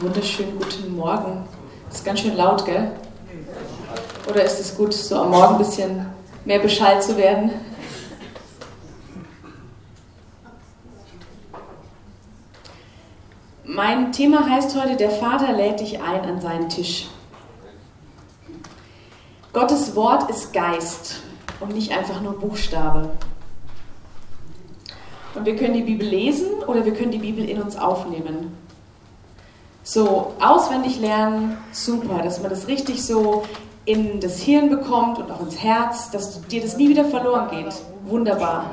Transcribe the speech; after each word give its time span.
Wunderschönen 0.00 0.56
guten 0.56 0.94
Morgen. 0.94 1.44
Ist 1.90 2.04
ganz 2.04 2.20
schön 2.20 2.36
laut, 2.36 2.64
gell? 2.64 2.92
Oder 4.30 4.44
ist 4.44 4.60
es 4.60 4.76
gut, 4.76 4.94
so 4.94 5.16
am 5.16 5.30
Morgen 5.30 5.54
ein 5.54 5.58
bisschen 5.58 6.06
mehr 6.44 6.60
Bescheid 6.60 7.02
zu 7.02 7.16
werden? 7.16 7.50
Mein 13.64 14.12
Thema 14.12 14.48
heißt 14.48 14.80
heute, 14.80 14.94
der 14.94 15.10
Vater 15.10 15.52
lädt 15.52 15.80
dich 15.80 16.00
ein 16.00 16.20
an 16.20 16.40
seinen 16.40 16.68
Tisch. 16.68 17.08
Gottes 19.52 19.96
Wort 19.96 20.30
ist 20.30 20.52
Geist 20.52 21.22
und 21.58 21.74
nicht 21.74 21.90
einfach 21.90 22.20
nur 22.20 22.38
Buchstabe. 22.38 23.10
Und 25.34 25.44
wir 25.44 25.56
können 25.56 25.74
die 25.74 25.82
Bibel 25.82 26.06
lesen 26.06 26.62
oder 26.68 26.84
wir 26.84 26.94
können 26.94 27.10
die 27.10 27.18
Bibel 27.18 27.48
in 27.48 27.60
uns 27.60 27.76
aufnehmen. 27.76 28.57
So, 29.90 30.34
auswendig 30.38 31.00
lernen, 31.00 31.56
super, 31.72 32.20
dass 32.22 32.42
man 32.42 32.50
das 32.50 32.66
richtig 32.66 33.02
so 33.02 33.44
in 33.86 34.20
das 34.20 34.38
Hirn 34.38 34.68
bekommt 34.68 35.18
und 35.18 35.30
auch 35.30 35.40
ins 35.40 35.62
Herz, 35.62 36.10
dass 36.10 36.42
dir 36.42 36.60
das 36.60 36.76
nie 36.76 36.90
wieder 36.90 37.06
verloren 37.06 37.48
geht. 37.50 37.72
Wunderbar. 38.04 38.66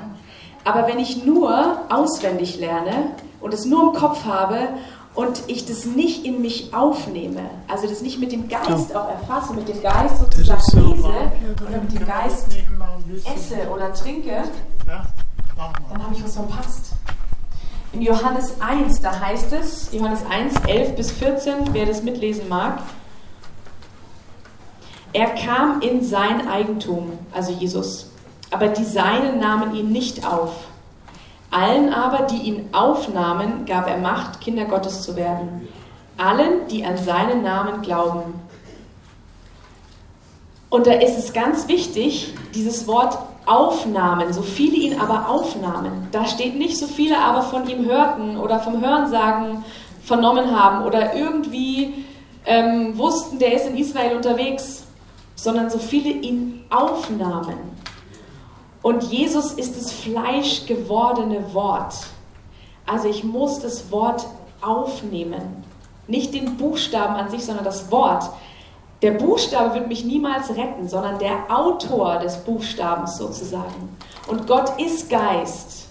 Aber 0.65 0.89
wenn 0.89 0.99
ich 0.99 1.23
nur 1.23 1.79
auswendig 1.87 2.59
lerne 2.59 3.11
und 3.39 3.53
es 3.53 3.63
nur 3.63 3.93
im 3.93 3.93
Kopf 3.97 4.25
habe 4.25 4.57
und 5.13 5.43
ich 5.47 5.65
das 5.65 5.85
nicht 5.85 6.25
in 6.25 6.41
mich 6.41 6.73
aufnehme, 6.73 7.49
also 7.69 7.87
das 7.87 8.01
nicht 8.01 8.19
mit 8.19 8.33
dem 8.33 8.49
Geist 8.49 8.93
auch 8.93 9.07
erfasse, 9.07 9.53
mit 9.53 9.69
dem 9.69 9.81
Geist 9.81 10.19
sozusagen 10.19 10.61
lese 10.73 11.07
oder 11.65 11.81
mit 11.81 11.93
dem 11.97 12.05
Geist 12.05 12.57
esse 13.23 13.69
oder 13.73 13.93
trinke, 13.93 14.43
dann 14.85 16.03
habe 16.03 16.13
ich 16.13 16.21
was 16.21 16.33
verpasst. 16.33 16.94
In 17.95 18.01
Johannes 18.01 18.59
1, 18.59 18.99
da 18.99 19.21
heißt 19.21 19.53
es, 19.53 19.89
Johannes 19.93 20.19
1, 20.29 20.55
11 20.67 20.95
bis 20.97 21.11
14, 21.11 21.53
wer 21.71 21.85
das 21.85 22.03
mitlesen 22.03 22.49
mag, 22.49 22.79
er 25.13 25.27
kam 25.27 25.79
in 25.79 26.03
sein 26.03 26.45
Eigentum, 26.45 27.17
also 27.33 27.53
Jesus, 27.53 28.11
aber 28.51 28.67
die 28.67 28.83
Seinen 28.83 29.39
nahmen 29.39 29.73
ihn 29.75 29.93
nicht 29.93 30.27
auf. 30.27 30.51
Allen 31.51 31.93
aber, 31.93 32.23
die 32.25 32.49
ihn 32.49 32.67
aufnahmen, 32.73 33.65
gab 33.65 33.87
er 33.87 33.97
Macht, 33.97 34.41
Kinder 34.41 34.65
Gottes 34.65 35.01
zu 35.01 35.15
werden. 35.15 35.69
Allen, 36.17 36.67
die 36.69 36.83
an 36.83 36.97
seinen 36.97 37.43
Namen 37.43 37.81
glauben. 37.81 38.33
Und 40.69 40.85
da 40.85 40.91
ist 40.91 41.17
es 41.17 41.31
ganz 41.31 41.69
wichtig, 41.69 42.33
dieses 42.53 42.87
Wort 42.87 43.17
aufnahmen, 43.45 44.33
so 44.33 44.41
viele 44.41 44.75
ihn 44.75 44.99
aber 44.99 45.29
aufnahmen. 45.29 46.07
Da 46.11 46.25
steht 46.25 46.55
nicht, 46.57 46.77
so 46.77 46.87
viele 46.87 47.17
aber 47.17 47.41
von 47.43 47.67
ihm 47.67 47.85
hörten 47.85 48.37
oder 48.37 48.59
vom 48.59 48.81
Hörensagen 48.81 49.63
vernommen 50.03 50.59
haben 50.59 50.85
oder 50.85 51.15
irgendwie 51.15 52.05
ähm, 52.45 52.97
wussten, 52.97 53.39
der 53.39 53.53
ist 53.53 53.67
in 53.67 53.77
Israel 53.77 54.15
unterwegs, 54.15 54.83
sondern 55.35 55.69
so 55.69 55.79
viele 55.79 56.09
ihn 56.09 56.63
aufnahmen. 56.69 57.57
Und 58.81 59.03
Jesus 59.03 59.53
ist 59.53 59.75
das 59.75 59.91
fleischgewordene 59.91 61.53
Wort. 61.53 61.95
Also 62.85 63.09
ich 63.09 63.23
muss 63.23 63.59
das 63.59 63.91
Wort 63.91 64.27
aufnehmen. 64.61 65.63
Nicht 66.07 66.33
den 66.35 66.57
Buchstaben 66.57 67.15
an 67.15 67.29
sich, 67.31 67.43
sondern 67.43 67.65
das 67.65 67.91
Wort. 67.91 68.29
Der 69.05 69.11
Buchstabe 69.11 69.75
wird 69.75 69.87
mich 69.87 70.03
niemals 70.03 70.49
retten, 70.49 70.89
sondern 70.89 71.19
der 71.19 71.55
Autor 71.55 72.17
des 72.17 72.37
Buchstabens 72.37 73.17
sozusagen. 73.17 73.95
Und 74.25 74.47
Gott 74.47 74.81
ist 74.81 75.11
Geist. 75.11 75.89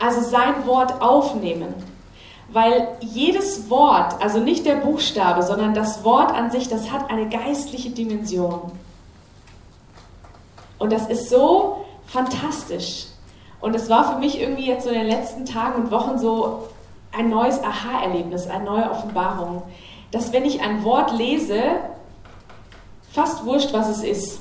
Also 0.00 0.22
sein 0.22 0.66
Wort 0.66 1.00
aufnehmen. 1.00 1.72
Weil 2.52 2.96
jedes 2.98 3.70
Wort, 3.70 4.20
also 4.20 4.40
nicht 4.40 4.66
der 4.66 4.74
Buchstabe, 4.74 5.44
sondern 5.44 5.72
das 5.72 6.02
Wort 6.02 6.32
an 6.32 6.50
sich, 6.50 6.68
das 6.68 6.90
hat 6.90 7.08
eine 7.08 7.28
geistliche 7.28 7.90
Dimension. 7.90 8.72
Und 10.80 10.92
das 10.92 11.06
ist 11.06 11.30
so 11.30 11.84
fantastisch. 12.06 13.06
Und 13.60 13.76
es 13.76 13.88
war 13.88 14.14
für 14.14 14.18
mich 14.18 14.40
irgendwie 14.40 14.66
jetzt 14.66 14.82
so 14.82 14.90
in 14.90 14.98
den 14.98 15.06
letzten 15.06 15.44
Tagen 15.44 15.84
und 15.84 15.92
Wochen 15.92 16.18
so 16.18 16.66
ein 17.16 17.30
neues 17.30 17.62
Aha-Erlebnis, 17.62 18.48
eine 18.48 18.64
neue 18.64 18.90
Offenbarung 18.90 19.62
dass 20.10 20.32
wenn 20.32 20.44
ich 20.44 20.60
ein 20.60 20.84
Wort 20.84 21.16
lese, 21.16 21.62
fast 23.12 23.44
wurscht, 23.44 23.72
was 23.72 23.88
es 23.88 24.02
ist, 24.02 24.40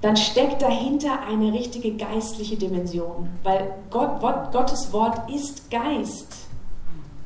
dann 0.00 0.16
steckt 0.16 0.62
dahinter 0.62 1.20
eine 1.28 1.52
richtige 1.52 1.92
geistliche 1.92 2.56
Dimension. 2.56 3.28
Weil 3.42 3.74
Gott, 3.90 4.20
Gottes 4.52 4.92
Wort 4.92 5.30
ist 5.30 5.70
Geist. 5.70 6.34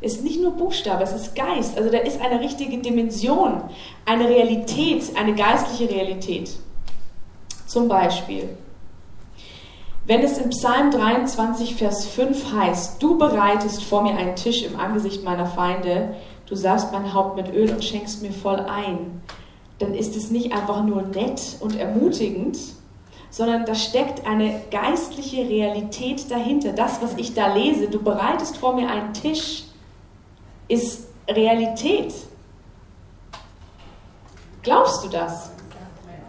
Ist 0.00 0.24
nicht 0.24 0.40
nur 0.40 0.52
Buchstabe, 0.52 1.04
es 1.04 1.12
ist 1.12 1.34
Geist. 1.34 1.78
Also 1.78 1.90
da 1.90 1.98
ist 1.98 2.20
eine 2.20 2.40
richtige 2.40 2.78
Dimension, 2.78 3.62
eine 4.04 4.28
Realität, 4.28 5.16
eine 5.16 5.34
geistliche 5.34 5.88
Realität. 5.88 6.50
Zum 7.66 7.88
Beispiel, 7.88 8.48
wenn 10.06 10.20
es 10.20 10.36
im 10.36 10.50
Psalm 10.50 10.90
23, 10.90 11.76
Vers 11.76 12.04
5 12.06 12.52
heißt, 12.52 13.02
du 13.02 13.16
bereitest 13.16 13.84
vor 13.84 14.02
mir 14.02 14.16
einen 14.16 14.36
Tisch 14.36 14.62
im 14.62 14.78
Angesicht 14.78 15.24
meiner 15.24 15.46
Feinde, 15.46 16.14
du 16.46 16.54
salbst 16.54 16.92
mein 16.92 17.12
Haupt 17.14 17.36
mit 17.36 17.52
Öl 17.52 17.70
und 17.70 17.84
schenkst 17.84 18.22
mir 18.22 18.32
voll 18.32 18.60
ein, 18.60 19.22
dann 19.78 19.94
ist 19.94 20.16
es 20.16 20.30
nicht 20.30 20.52
einfach 20.52 20.84
nur 20.84 21.02
nett 21.02 21.56
und 21.60 21.76
ermutigend, 21.76 22.58
sondern 23.30 23.66
da 23.66 23.74
steckt 23.74 24.26
eine 24.26 24.62
geistliche 24.70 25.48
Realität 25.48 26.30
dahinter. 26.30 26.72
Das, 26.72 27.02
was 27.02 27.14
ich 27.16 27.34
da 27.34 27.52
lese, 27.52 27.88
du 27.88 28.00
bereitest 28.00 28.58
vor 28.58 28.74
mir 28.74 28.88
einen 28.88 29.12
Tisch, 29.12 29.64
ist 30.68 31.08
Realität. 31.28 32.14
Glaubst 34.62 35.04
du 35.04 35.08
das? 35.08 35.50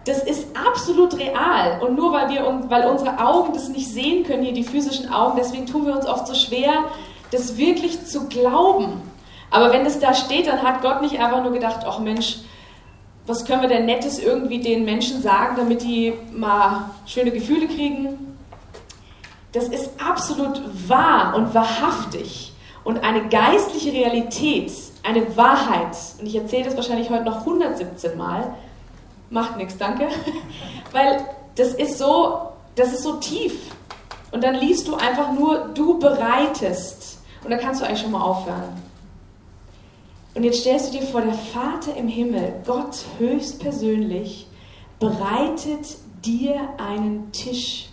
Das 0.05 0.23
ist 0.23 0.47
absolut 0.55 1.17
real. 1.17 1.81
Und 1.81 1.95
nur 1.95 2.11
weil, 2.11 2.29
wir, 2.29 2.43
weil 2.69 2.89
unsere 2.89 3.19
Augen 3.23 3.53
das 3.53 3.69
nicht 3.69 3.87
sehen 3.87 4.23
können, 4.23 4.43
hier 4.43 4.53
die 4.53 4.63
physischen 4.63 5.11
Augen, 5.11 5.37
deswegen 5.37 5.65
tun 5.65 5.85
wir 5.85 5.95
uns 5.95 6.05
oft 6.05 6.27
so 6.27 6.33
schwer, 6.33 6.85
das 7.31 7.57
wirklich 7.57 8.05
zu 8.05 8.27
glauben. 8.27 9.01
Aber 9.55 9.71
wenn 9.71 9.85
es 9.85 9.99
da 9.99 10.13
steht, 10.13 10.47
dann 10.47 10.63
hat 10.63 10.81
Gott 10.81 11.01
nicht 11.01 11.17
einfach 11.17 11.41
nur 11.41 11.53
gedacht, 11.53 11.85
ach 11.87 11.99
Mensch, 11.99 12.39
was 13.25 13.45
können 13.45 13.61
wir 13.61 13.69
denn 13.69 13.85
Nettes 13.85 14.19
irgendwie 14.19 14.59
den 14.59 14.83
Menschen 14.83 15.21
sagen, 15.21 15.55
damit 15.55 15.81
die 15.81 16.11
mal 16.33 16.89
schöne 17.05 17.31
Gefühle 17.31 17.65
kriegen? 17.67 18.37
Das 19.53 19.69
ist 19.69 19.91
absolut 20.05 20.61
wahr 20.89 21.35
und 21.37 21.55
wahrhaftig 21.55 22.51
und 22.83 23.01
eine 23.05 23.29
geistliche 23.29 23.93
Realität, 23.93 24.73
eine 25.03 25.37
Wahrheit. 25.37 25.95
Und 26.19 26.27
ich 26.27 26.35
erzähle 26.35 26.65
das 26.65 26.75
wahrscheinlich 26.75 27.09
heute 27.09 27.23
noch 27.23 27.39
117 27.39 28.17
Mal. 28.17 28.53
Macht 29.29 29.55
nichts, 29.55 29.77
danke. 29.77 30.09
Weil 30.91 31.25
das 31.55 31.69
ist 31.69 31.97
so, 31.97 32.39
das 32.75 32.91
ist 32.91 33.03
so 33.03 33.13
tief. 33.13 33.53
Und 34.33 34.43
dann 34.43 34.55
liest 34.55 34.89
du 34.89 34.95
einfach 34.95 35.31
nur, 35.31 35.69
du 35.73 35.97
bereitest. 35.97 37.19
Und 37.45 37.51
dann 37.51 37.59
kannst 37.61 37.79
du 37.79 37.85
eigentlich 37.85 38.01
schon 38.01 38.11
mal 38.11 38.21
aufhören. 38.21 38.84
Und 40.35 40.43
jetzt 40.43 40.59
stellst 40.59 40.93
du 40.93 40.99
dir 40.99 41.05
vor, 41.05 41.21
der 41.21 41.33
Vater 41.33 41.95
im 41.95 42.09
Himmel, 42.09 42.61
Gott 42.65 43.05
höchstpersönlich, 43.17 44.47
bereitet 44.99 45.97
dir 46.25 46.69
einen 46.77 47.31
Tisch. 47.31 47.89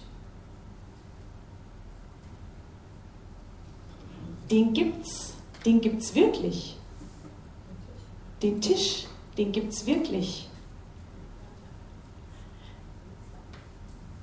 Den 4.51 4.73
gibt's, 4.73 5.35
den 5.65 5.81
gibt's 5.81 6.15
wirklich. 6.17 6.77
Den 8.43 8.61
Tisch, 8.61 9.07
den 9.39 9.53
gibt's 9.53 9.87
wirklich. 9.87 10.51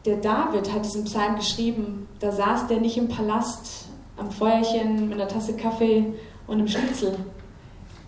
Der 0.05 0.17
David 0.17 0.73
hat 0.73 0.83
diesen 0.83 1.05
Psalm 1.05 1.37
geschrieben, 1.37 2.07
da 2.19 2.33
saß 2.33 2.67
der 2.67 2.81
nicht 2.81 2.97
im 2.97 3.07
Palast 3.07 3.85
am 4.17 4.29
Feuerchen 4.29 5.07
mit 5.07 5.13
einer 5.13 5.27
Tasse 5.29 5.55
Kaffee 5.55 6.13
und 6.47 6.57
einem 6.57 6.67
Schnitzel, 6.67 7.17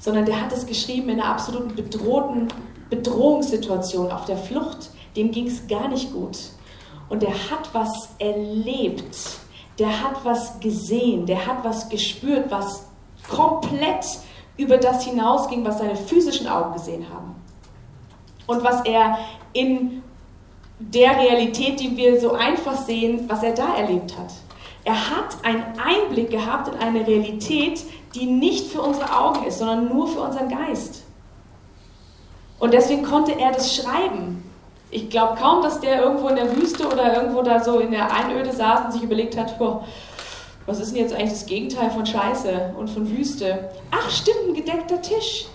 sondern 0.01 0.25
der 0.25 0.42
hat 0.42 0.51
es 0.51 0.65
geschrieben 0.65 1.09
in 1.09 1.21
einer 1.21 1.30
absoluten 1.30 1.75
bedrohten 1.75 2.48
Bedrohungssituation, 2.89 4.12
auf 4.12 4.25
der 4.25 4.36
Flucht. 4.36 4.89
Dem 5.15 5.31
ging 5.31 5.48
es 5.48 5.68
gar 5.68 5.88
nicht 5.88 6.12
gut. 6.12 6.38
Und 7.07 7.21
der 7.21 7.33
hat 7.33 7.69
was 7.74 8.09
erlebt, 8.19 9.15
der 9.80 10.01
hat 10.01 10.25
was 10.25 10.59
gesehen, 10.59 11.25
der 11.25 11.45
hat 11.45 11.63
was 11.63 11.88
gespürt, 11.88 12.50
was 12.50 12.88
komplett 13.30 14.06
über 14.57 14.77
das 14.77 15.06
hinausging, 15.06 15.63
was 15.63 15.77
seine 15.77 15.95
physischen 15.95 16.47
Augen 16.47 16.74
gesehen 16.74 17.06
haben. 17.13 17.36
Und 18.47 18.63
was 18.63 18.83
er 18.86 19.19
in 19.54 20.01
der 20.80 21.18
Realität, 21.18 21.80
die 21.80 21.95
wir 21.95 22.19
so 22.19 22.33
einfach 22.33 22.75
sehen, 22.75 23.25
was 23.30 23.44
er 23.44 23.54
da 23.54 23.75
erlebt 23.75 24.18
hat. 24.18 24.33
Er 24.83 25.09
hat 25.12 25.38
einen 25.44 25.63
Einblick 25.80 26.31
gehabt 26.31 26.69
in 26.69 26.80
eine 26.80 27.06
Realität, 27.06 27.83
die 28.15 28.25
nicht 28.25 28.67
für 28.71 28.81
unsere 28.81 29.17
Augen 29.17 29.45
ist, 29.45 29.59
sondern 29.59 29.89
nur 29.89 30.07
für 30.07 30.19
unseren 30.19 30.49
Geist. 30.49 31.03
Und 32.59 32.73
deswegen 32.73 33.03
konnte 33.03 33.37
er 33.39 33.51
das 33.51 33.75
schreiben. 33.75 34.43
Ich 34.91 35.09
glaube 35.09 35.39
kaum, 35.39 35.63
dass 35.63 35.79
der 35.79 36.01
irgendwo 36.01 36.27
in 36.27 36.35
der 36.35 36.55
Wüste 36.55 36.85
oder 36.87 37.15
irgendwo 37.15 37.41
da 37.41 37.63
so 37.63 37.79
in 37.79 37.91
der 37.91 38.13
Einöde 38.13 38.51
saß 38.51 38.85
und 38.85 38.91
sich 38.91 39.03
überlegt 39.03 39.37
hat, 39.37 39.57
boah, 39.57 39.85
was 40.65 40.79
ist 40.79 40.91
denn 40.93 41.01
jetzt 41.01 41.13
eigentlich 41.13 41.31
das 41.31 41.45
Gegenteil 41.45 41.89
von 41.89 42.05
Scheiße 42.05 42.73
und 42.77 42.89
von 42.89 43.09
Wüste? 43.09 43.69
Ach, 43.89 44.09
stimmt, 44.09 44.49
ein 44.49 44.53
gedeckter 44.53 45.01
Tisch. 45.01 45.47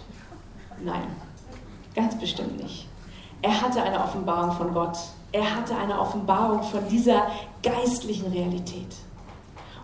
Nein, 0.82 1.06
ganz 1.94 2.18
bestimmt 2.18 2.60
nicht. 2.62 2.86
Er 3.42 3.60
hatte 3.60 3.82
eine 3.82 4.02
Offenbarung 4.02 4.52
von 4.52 4.74
Gott. 4.74 4.96
Er 5.32 5.54
hatte 5.54 5.76
eine 5.76 6.00
Offenbarung 6.00 6.62
von 6.62 6.88
dieser 6.88 7.30
geistlichen 7.62 8.32
Realität. 8.32 8.96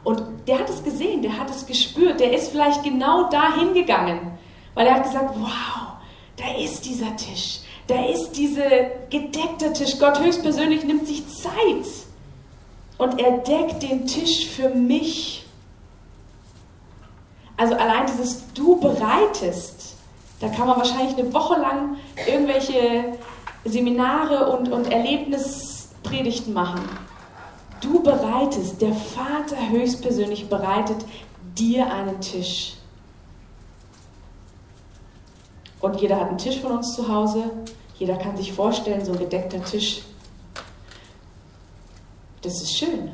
Und 0.05 0.23
der 0.49 0.59
hat 0.59 0.69
es 0.69 0.83
gesehen, 0.83 1.23
der 1.23 1.39
hat 1.39 1.51
es 1.51 1.67
gespürt, 1.67 2.19
der 2.19 2.33
ist 2.33 2.51
vielleicht 2.51 2.83
genau 2.83 3.29
dahin 3.31 3.73
gegangen, 3.73 4.33
weil 4.75 4.87
er 4.87 4.97
hat 4.97 5.05
gesagt, 5.05 5.35
wow, 5.39 5.93
da 6.37 6.57
ist 6.59 6.85
dieser 6.85 7.15
Tisch, 7.17 7.61
da 7.87 8.05
ist 8.07 8.33
dieser 8.33 8.69
gedeckte 9.11 9.73
Tisch. 9.73 9.99
Gott 9.99 10.21
höchstpersönlich 10.21 10.85
nimmt 10.85 11.07
sich 11.07 11.27
Zeit 11.29 11.87
und 12.99 13.21
er 13.21 13.39
deckt 13.39 13.83
den 13.83 14.07
Tisch 14.07 14.49
für 14.49 14.71
mich. 14.71 15.47
Also 17.57 17.75
allein 17.75 18.07
dieses 18.07 18.53
Du 18.55 18.81
bereitest, 18.81 19.95
da 20.41 20.49
kann 20.49 20.67
man 20.67 20.79
wahrscheinlich 20.79 21.17
eine 21.17 21.33
Woche 21.33 21.61
lang 21.61 21.97
irgendwelche 22.27 23.19
Seminare 23.65 24.57
und, 24.57 24.73
und 24.73 24.91
Erlebnispredigten 24.91 26.53
machen. 26.53 26.81
Du 27.83 28.01
bereitest, 28.01 28.81
der 28.81 28.95
Vater 28.95 29.57
höchstpersönlich 29.69 30.49
bereitet 30.49 31.05
dir 31.59 31.93
einen 31.93 32.21
Tisch. 32.21 32.75
Und 35.81 36.01
jeder 36.01 36.21
hat 36.21 36.29
einen 36.29 36.39
Tisch 36.39 36.61
von 36.61 36.73
uns 36.73 36.95
zu 36.95 37.09
Hause. 37.09 37.51
Jeder 37.99 38.17
kann 38.17 38.37
sich 38.37 38.53
vorstellen, 38.53 39.05
so 39.05 39.13
ein 39.13 39.19
gedeckter 39.19 39.63
Tisch. 39.65 40.03
Das 42.43 42.63
ist 42.63 42.79
schön. 42.79 43.11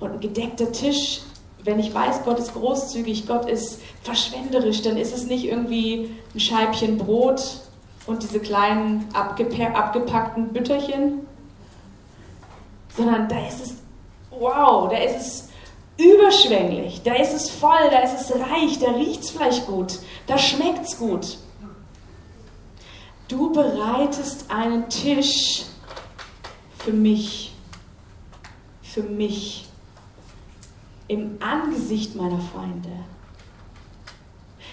Und 0.00 0.12
ein 0.12 0.20
gedeckter 0.20 0.72
Tisch, 0.72 1.20
wenn 1.62 1.78
ich 1.78 1.94
weiß, 1.94 2.24
Gott 2.24 2.38
ist 2.38 2.54
großzügig, 2.54 3.26
Gott 3.26 3.48
ist 3.48 3.80
verschwenderisch, 4.02 4.82
dann 4.82 4.96
ist 4.96 5.14
es 5.14 5.26
nicht 5.26 5.44
irgendwie 5.44 6.10
ein 6.34 6.40
Scheibchen 6.40 6.98
Brot 6.98 7.60
und 8.06 8.22
diese 8.22 8.40
kleinen 8.40 9.08
abgepackten 9.14 10.52
Bütterchen, 10.52 11.26
sondern 12.96 13.28
da 13.28 13.46
ist 13.46 13.62
es, 13.62 13.74
wow, 14.30 14.88
da 14.88 14.96
ist 14.98 15.16
es 15.16 15.48
überschwänglich, 15.96 17.02
da 17.02 17.14
ist 17.14 17.32
es 17.32 17.50
voll, 17.50 17.90
da 17.90 18.00
ist 18.00 18.20
es 18.20 18.34
reich, 18.34 18.78
da 18.78 18.92
riecht 18.92 19.22
es 19.22 19.30
vielleicht 19.30 19.66
gut, 19.66 19.98
da 20.26 20.38
schmeckt 20.38 20.86
es 20.86 20.98
gut. 20.98 21.38
Du 23.28 23.52
bereitest 23.52 24.50
einen 24.50 24.88
Tisch 24.88 25.62
für 26.78 26.92
mich, 26.92 27.54
für 28.82 29.02
mich, 29.02 29.66
im 31.08 31.38
Angesicht 31.40 32.14
meiner 32.16 32.40
Feinde. 32.40 32.90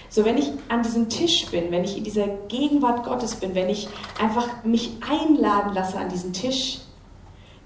So, 0.08 0.24
wenn 0.24 0.36
ich 0.36 0.50
an 0.68 0.82
diesem 0.82 1.08
Tisch 1.08 1.46
bin, 1.46 1.70
wenn 1.70 1.84
ich 1.84 1.96
in 1.96 2.04
dieser 2.04 2.26
Gegenwart 2.48 3.04
Gottes 3.04 3.34
bin, 3.36 3.54
wenn 3.54 3.70
ich 3.70 3.88
einfach 4.20 4.62
mich 4.64 4.92
einladen 5.08 5.72
lasse 5.72 5.98
an 5.98 6.10
diesen 6.10 6.34
Tisch, 6.34 6.81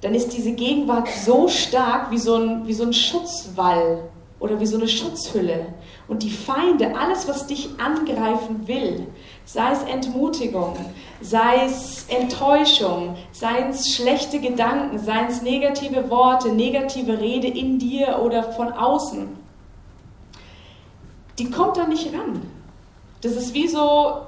dann 0.06 0.14
ist 0.14 0.37
diese 0.37 0.53
Gegenwart 0.53 1.08
so 1.08 1.49
stark 1.49 2.12
wie 2.12 2.19
so 2.19 2.37
ein, 2.37 2.64
wie 2.69 2.75
so 2.75 2.85
ein 2.85 2.93
Schutzwall 2.93 4.05
oder 4.38 4.61
wie 4.61 4.67
so 4.67 4.76
eine 4.76 4.87
Schutzhülle. 4.87 5.67
Und 6.06 6.23
die 6.23 6.31
Feinde, 6.31 6.97
alles, 6.97 7.26
was 7.26 7.49
dich 7.49 7.70
angreifen 7.85 8.69
will, 8.69 9.08
sei 9.44 9.73
es 9.73 9.82
Entmutigung, 9.82 10.76
sei 11.20 11.64
es 11.64 12.06
Enttäuschung, 12.08 13.17
seien 13.32 13.70
es 13.70 13.97
schlechte 13.97 14.38
Gedanken, 14.38 15.00
seien 15.00 15.26
es 15.26 15.43
negative 15.43 16.08
Worte, 16.08 16.53
negative 16.53 17.19
Rede 17.19 17.49
in 17.49 17.81
dir 17.81 18.20
oder 18.23 18.44
von 18.53 18.73
außen, 18.73 19.26
die 21.37 21.50
kommt 21.50 21.79
da 21.79 21.88
nicht 21.88 22.14
ran. 22.14 22.43
Das 23.23 23.32
ist 23.32 23.55
wie 23.55 23.67
so, 23.67 24.19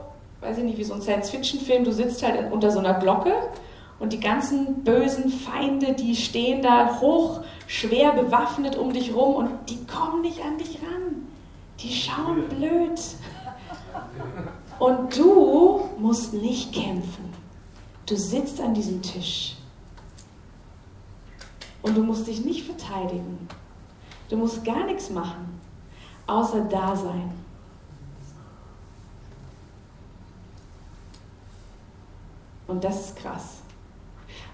weiß 0.41 0.59
ich 0.59 0.65
nicht, 0.65 0.79
wie 0.79 0.83
so 0.83 0.95
ein 0.95 1.03
Science-Fiction-Film, 1.03 1.85
du 1.85 1.93
sitzt 1.93 2.21
halt 2.25 2.51
unter 2.51 2.73
so 2.73 2.81
einer 2.81 2.95
Glocke 2.95 3.33
und 3.99 4.13
die 4.13 4.21
ganzen 4.21 4.85
bösen 4.85 5.29
Feinde, 5.31 5.93
die 5.93 6.15
stehen 6.15 6.63
da 6.63 7.01
hoch, 7.01 7.43
schwer 7.67 8.13
bewaffnet 8.13 8.77
um 8.77 8.93
dich 8.93 9.13
rum 9.15 9.35
und 9.35 9.51
die 9.69 9.85
kommen 9.87 10.23
nicht 10.23 10.43
an 10.45 10.57
dich 10.59 10.79
ran. 10.83 11.27
Die 11.81 11.93
schauen 11.93 12.49
blöd. 12.49 13.01
Und 14.79 15.17
du 15.17 15.89
musst 15.99 16.33
nicht 16.33 16.73
kämpfen. 16.73 17.33
Du 18.07 18.17
sitzt 18.17 18.61
an 18.61 18.75
diesem 18.75 19.03
Tisch. 19.03 19.57
Und 21.83 21.97
du 21.97 22.03
musst 22.03 22.27
dich 22.27 22.45
nicht 22.45 22.65
verteidigen. 22.65 23.49
Du 24.29 24.37
musst 24.37 24.65
gar 24.65 24.85
nichts 24.85 25.11
machen, 25.11 25.61
außer 26.27 26.61
da 26.63 26.95
sein. 26.95 27.33
Und 32.67 32.85
das 32.85 33.07
ist 33.07 33.17
krass. 33.17 33.58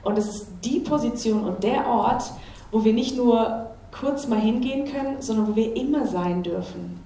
Und 0.04 0.18
es 0.18 0.28
ist 0.28 0.48
die 0.64 0.80
Position 0.80 1.44
und 1.44 1.62
der 1.64 1.86
Ort, 1.86 2.24
wo 2.70 2.84
wir 2.84 2.92
nicht 2.92 3.16
nur 3.16 3.70
kurz 3.98 4.26
mal 4.26 4.40
hingehen 4.40 4.90
können, 4.90 5.20
sondern 5.20 5.48
wo 5.48 5.56
wir 5.56 5.74
immer 5.76 6.06
sein 6.06 6.42
dürfen. 6.42 7.00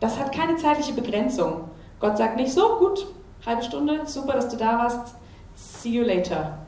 Das 0.00 0.18
hat 0.18 0.32
keine 0.32 0.56
zeitliche 0.56 0.92
Begrenzung. 0.92 1.62
Gott 2.00 2.16
sagt 2.18 2.36
nicht 2.36 2.52
so, 2.52 2.76
gut, 2.78 3.06
halbe 3.44 3.62
Stunde, 3.62 4.00
super, 4.06 4.34
dass 4.34 4.48
du 4.48 4.56
da 4.56 4.78
warst, 4.78 5.14
see 5.54 5.90
you 5.90 6.04
later. 6.04 6.58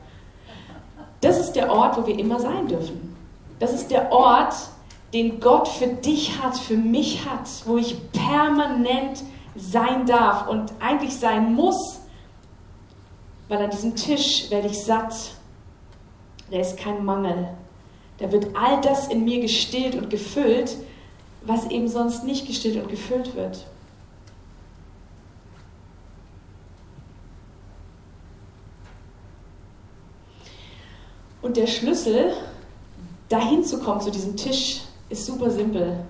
Das 1.21 1.39
ist 1.39 1.53
der 1.53 1.71
Ort, 1.71 1.97
wo 1.97 2.05
wir 2.05 2.17
immer 2.17 2.39
sein 2.39 2.67
dürfen. 2.67 3.15
Das 3.59 3.73
ist 3.73 3.91
der 3.91 4.11
Ort, 4.11 4.53
den 5.13 5.39
Gott 5.39 5.67
für 5.67 5.87
dich 5.87 6.41
hat, 6.41 6.57
für 6.57 6.77
mich 6.77 7.25
hat, 7.29 7.47
wo 7.65 7.77
ich 7.77 7.97
permanent 8.11 9.23
sein 9.55 10.05
darf 10.05 10.47
und 10.47 10.71
eigentlich 10.79 11.15
sein 11.17 11.53
muss, 11.53 11.99
weil 13.47 13.63
an 13.63 13.69
diesem 13.69 13.95
Tisch 13.95 14.49
werde 14.49 14.67
ich 14.67 14.83
satt 14.83 15.13
da 16.51 16.59
ist 16.59 16.77
kein 16.77 17.05
Mangel. 17.05 17.49
Da 18.17 18.31
wird 18.31 18.47
all 18.55 18.81
das 18.81 19.07
in 19.07 19.23
mir 19.23 19.39
gestillt 19.39 19.95
und 19.95 20.09
gefüllt, 20.09 20.75
was 21.43 21.69
eben 21.69 21.87
sonst 21.87 22.23
nicht 22.23 22.47
gestillt 22.47 22.75
und 22.75 22.89
gefüllt 22.89 23.35
wird. 23.35 23.65
Und 31.41 31.55
der 31.55 31.67
Schlüssel, 31.67 32.33
dahin 33.29 33.63
zu 33.63 33.79
kommen, 33.79 34.01
zu 34.01 34.11
diesem 34.11 34.35
Tisch, 34.35 34.81
ist 35.09 35.25
super 35.25 35.49
simpel. 35.49 36.03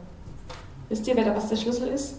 Wisst 0.90 1.08
ihr, 1.08 1.16
wer 1.16 1.26
da 1.26 1.36
was 1.36 1.50
der 1.50 1.56
Schlüssel 1.56 1.90
ist? 1.90 2.16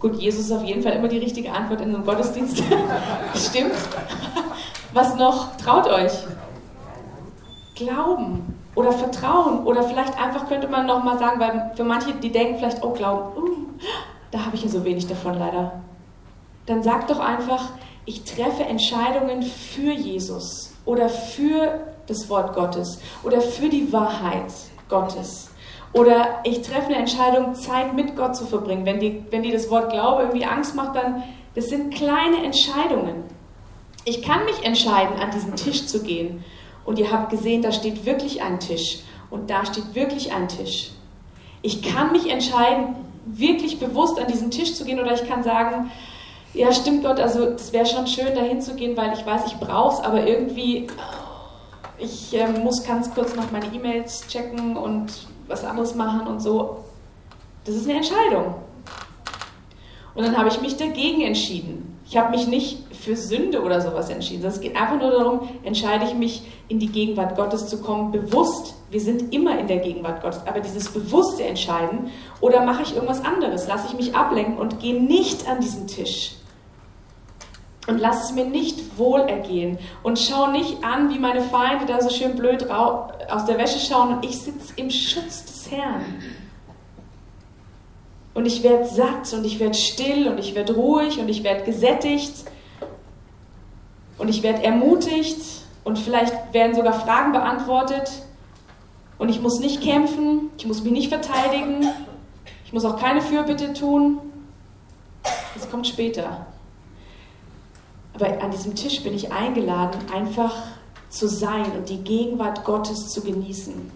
Gut, 0.00 0.14
Jesus 0.16 0.46
ist 0.46 0.52
auf 0.52 0.64
jeden 0.64 0.82
Fall 0.82 0.92
immer 0.92 1.08
die 1.08 1.18
richtige 1.18 1.52
Antwort 1.52 1.80
in 1.80 1.94
einem 1.94 2.04
Gottesdienst. 2.04 2.62
Stimmt. 3.34 3.72
Was 4.92 5.16
noch? 5.16 5.56
Traut 5.56 5.86
euch. 5.86 6.12
Glauben 7.74 8.58
oder 8.74 8.92
Vertrauen 8.92 9.64
oder 9.64 9.82
vielleicht 9.82 10.20
einfach 10.20 10.48
könnte 10.48 10.68
man 10.68 10.86
noch 10.86 11.04
mal 11.04 11.18
sagen, 11.18 11.38
weil 11.40 11.72
für 11.74 11.84
manche, 11.84 12.14
die 12.14 12.32
denken 12.32 12.58
vielleicht, 12.58 12.82
oh 12.82 12.90
Glauben, 12.90 13.36
uh, 13.36 13.50
da 14.30 14.44
habe 14.44 14.56
ich 14.56 14.62
ja 14.62 14.68
so 14.68 14.84
wenig 14.84 15.06
davon 15.06 15.34
leider. 15.34 15.80
Dann 16.66 16.82
sag 16.82 17.06
doch 17.08 17.20
einfach, 17.20 17.70
ich 18.04 18.24
treffe 18.24 18.64
Entscheidungen 18.64 19.42
für 19.42 19.92
Jesus 19.92 20.74
oder 20.84 21.08
für 21.08 21.80
das 22.06 22.28
Wort 22.30 22.54
Gottes 22.54 23.00
oder 23.22 23.40
für 23.40 23.68
die 23.68 23.92
Wahrheit 23.92 24.52
Gottes. 24.88 25.50
Oder 25.92 26.40
ich 26.44 26.62
treffe 26.62 26.86
eine 26.86 26.96
Entscheidung, 26.96 27.54
Zeit 27.54 27.94
mit 27.94 28.16
Gott 28.16 28.36
zu 28.36 28.46
verbringen. 28.46 28.84
Wenn 28.84 29.00
dir 29.00 29.24
wenn 29.30 29.42
die 29.42 29.52
das 29.52 29.70
Wort 29.70 29.90
Glaube 29.90 30.22
irgendwie 30.22 30.44
Angst 30.44 30.74
macht, 30.74 30.96
dann 30.96 31.22
das 31.54 31.68
sind 31.68 31.94
kleine 31.94 32.44
Entscheidungen. 32.44 33.24
Ich 34.08 34.22
kann 34.22 34.46
mich 34.46 34.64
entscheiden, 34.64 35.20
an 35.20 35.30
diesen 35.30 35.54
Tisch 35.54 35.84
zu 35.84 36.02
gehen. 36.02 36.42
Und 36.86 36.98
ihr 36.98 37.12
habt 37.12 37.28
gesehen, 37.30 37.60
da 37.60 37.72
steht 37.72 38.06
wirklich 38.06 38.42
ein 38.42 38.58
Tisch. 38.58 39.00
Und 39.28 39.50
da 39.50 39.66
steht 39.66 39.94
wirklich 39.94 40.32
ein 40.32 40.48
Tisch. 40.48 40.92
Ich 41.60 41.82
kann 41.82 42.12
mich 42.12 42.30
entscheiden, 42.30 42.96
wirklich 43.26 43.78
bewusst 43.78 44.18
an 44.18 44.26
diesen 44.26 44.50
Tisch 44.50 44.74
zu 44.74 44.86
gehen. 44.86 44.98
Oder 44.98 45.12
ich 45.12 45.28
kann 45.28 45.42
sagen, 45.42 45.90
ja, 46.54 46.72
stimmt 46.72 47.04
Gott, 47.04 47.20
also 47.20 47.48
es 47.48 47.74
wäre 47.74 47.84
schon 47.84 48.06
schön, 48.06 48.34
dahin 48.34 48.62
zu 48.62 48.74
gehen, 48.76 48.96
weil 48.96 49.12
ich 49.12 49.26
weiß, 49.26 49.42
ich 49.46 49.56
brauche 49.58 49.96
es, 49.96 50.00
aber 50.00 50.26
irgendwie, 50.26 50.86
ich 51.98 52.34
äh, 52.34 52.48
muss 52.48 52.82
ganz 52.86 53.12
kurz 53.12 53.36
noch 53.36 53.50
meine 53.50 53.66
E-Mails 53.66 54.26
checken 54.28 54.78
und 54.78 55.12
was 55.46 55.64
anderes 55.64 55.94
machen 55.94 56.26
und 56.26 56.40
so. 56.40 56.78
Das 57.66 57.74
ist 57.74 57.84
eine 57.84 57.98
Entscheidung. 57.98 58.54
Und 60.14 60.24
dann 60.24 60.38
habe 60.38 60.48
ich 60.48 60.62
mich 60.62 60.78
dagegen 60.78 61.20
entschieden. 61.20 61.98
Ich 62.08 62.16
habe 62.16 62.30
mich 62.30 62.46
nicht 62.46 62.78
für 63.00 63.16
Sünde 63.16 63.62
oder 63.62 63.80
sowas 63.80 64.10
entschieden. 64.10 64.44
Es 64.46 64.60
geht 64.60 64.76
einfach 64.76 64.98
nur 64.98 65.10
darum, 65.10 65.48
entscheide 65.62 66.04
ich 66.04 66.14
mich, 66.14 66.42
in 66.68 66.78
die 66.78 66.88
Gegenwart 66.88 67.36
Gottes 67.36 67.68
zu 67.68 67.80
kommen, 67.80 68.12
bewusst. 68.12 68.74
Wir 68.90 69.00
sind 69.00 69.32
immer 69.34 69.58
in 69.58 69.66
der 69.66 69.78
Gegenwart 69.78 70.22
Gottes, 70.22 70.40
aber 70.46 70.60
dieses 70.60 70.90
bewusste 70.90 71.44
Entscheiden 71.44 72.10
oder 72.40 72.64
mache 72.64 72.82
ich 72.82 72.94
irgendwas 72.94 73.24
anderes, 73.24 73.66
lasse 73.68 73.86
ich 73.88 73.94
mich 73.96 74.14
ablenken 74.14 74.58
und 74.58 74.80
gehe 74.80 75.00
nicht 75.00 75.48
an 75.48 75.60
diesen 75.60 75.86
Tisch. 75.86 76.34
und 77.88 77.98
lass 77.98 78.24
es 78.24 78.32
mir 78.32 78.44
nicht 78.44 78.98
wohlergehen 78.98 79.78
und 80.02 80.18
schau 80.18 80.48
nicht 80.48 80.84
an, 80.84 81.08
wie 81.12 81.18
meine 81.18 81.40
Feinde 81.40 81.86
da 81.86 82.00
so 82.02 82.10
schön 82.10 82.36
blöd 82.36 82.70
aus 82.70 83.46
der 83.46 83.56
Wäsche 83.56 83.78
schauen 83.78 84.14
und 84.14 84.24
ich 84.24 84.38
sitze 84.38 84.74
im 84.76 84.90
Schutz 84.90 85.46
des 85.46 85.70
Herrn. 85.70 86.04
Und 88.34 88.44
ich 88.46 88.62
werde 88.62 88.84
satt 88.84 89.32
und 89.32 89.44
ich 89.44 89.58
werde 89.58 89.74
still 89.74 90.28
und 90.28 90.38
ich 90.38 90.54
werde 90.54 90.74
ruhig 90.74 91.18
und 91.18 91.28
ich 91.28 91.42
werde 91.42 91.64
gesättigt 91.64 92.44
und 94.18 94.28
ich 94.28 94.42
werde 94.42 94.62
ermutigt 94.62 95.40
und 95.84 95.98
vielleicht 95.98 96.52
werden 96.52 96.74
sogar 96.74 96.92
Fragen 96.92 97.32
beantwortet 97.32 98.10
und 99.18 99.28
ich 99.28 99.40
muss 99.40 99.60
nicht 99.60 99.82
kämpfen, 99.82 100.50
ich 100.58 100.66
muss 100.66 100.82
mich 100.82 100.92
nicht 100.92 101.08
verteidigen, 101.08 101.88
ich 102.64 102.72
muss 102.72 102.84
auch 102.84 102.98
keine 102.98 103.22
Fürbitte 103.22 103.72
tun. 103.72 104.18
Das 105.54 105.70
kommt 105.70 105.86
später. 105.86 106.46
Aber 108.14 108.42
an 108.42 108.50
diesem 108.50 108.74
Tisch 108.74 109.02
bin 109.02 109.14
ich 109.14 109.32
eingeladen, 109.32 110.00
einfach 110.12 110.54
zu 111.08 111.28
sein 111.28 111.70
und 111.72 111.88
die 111.88 112.02
Gegenwart 112.02 112.64
Gottes 112.64 113.08
zu 113.08 113.22
genießen. 113.22 113.90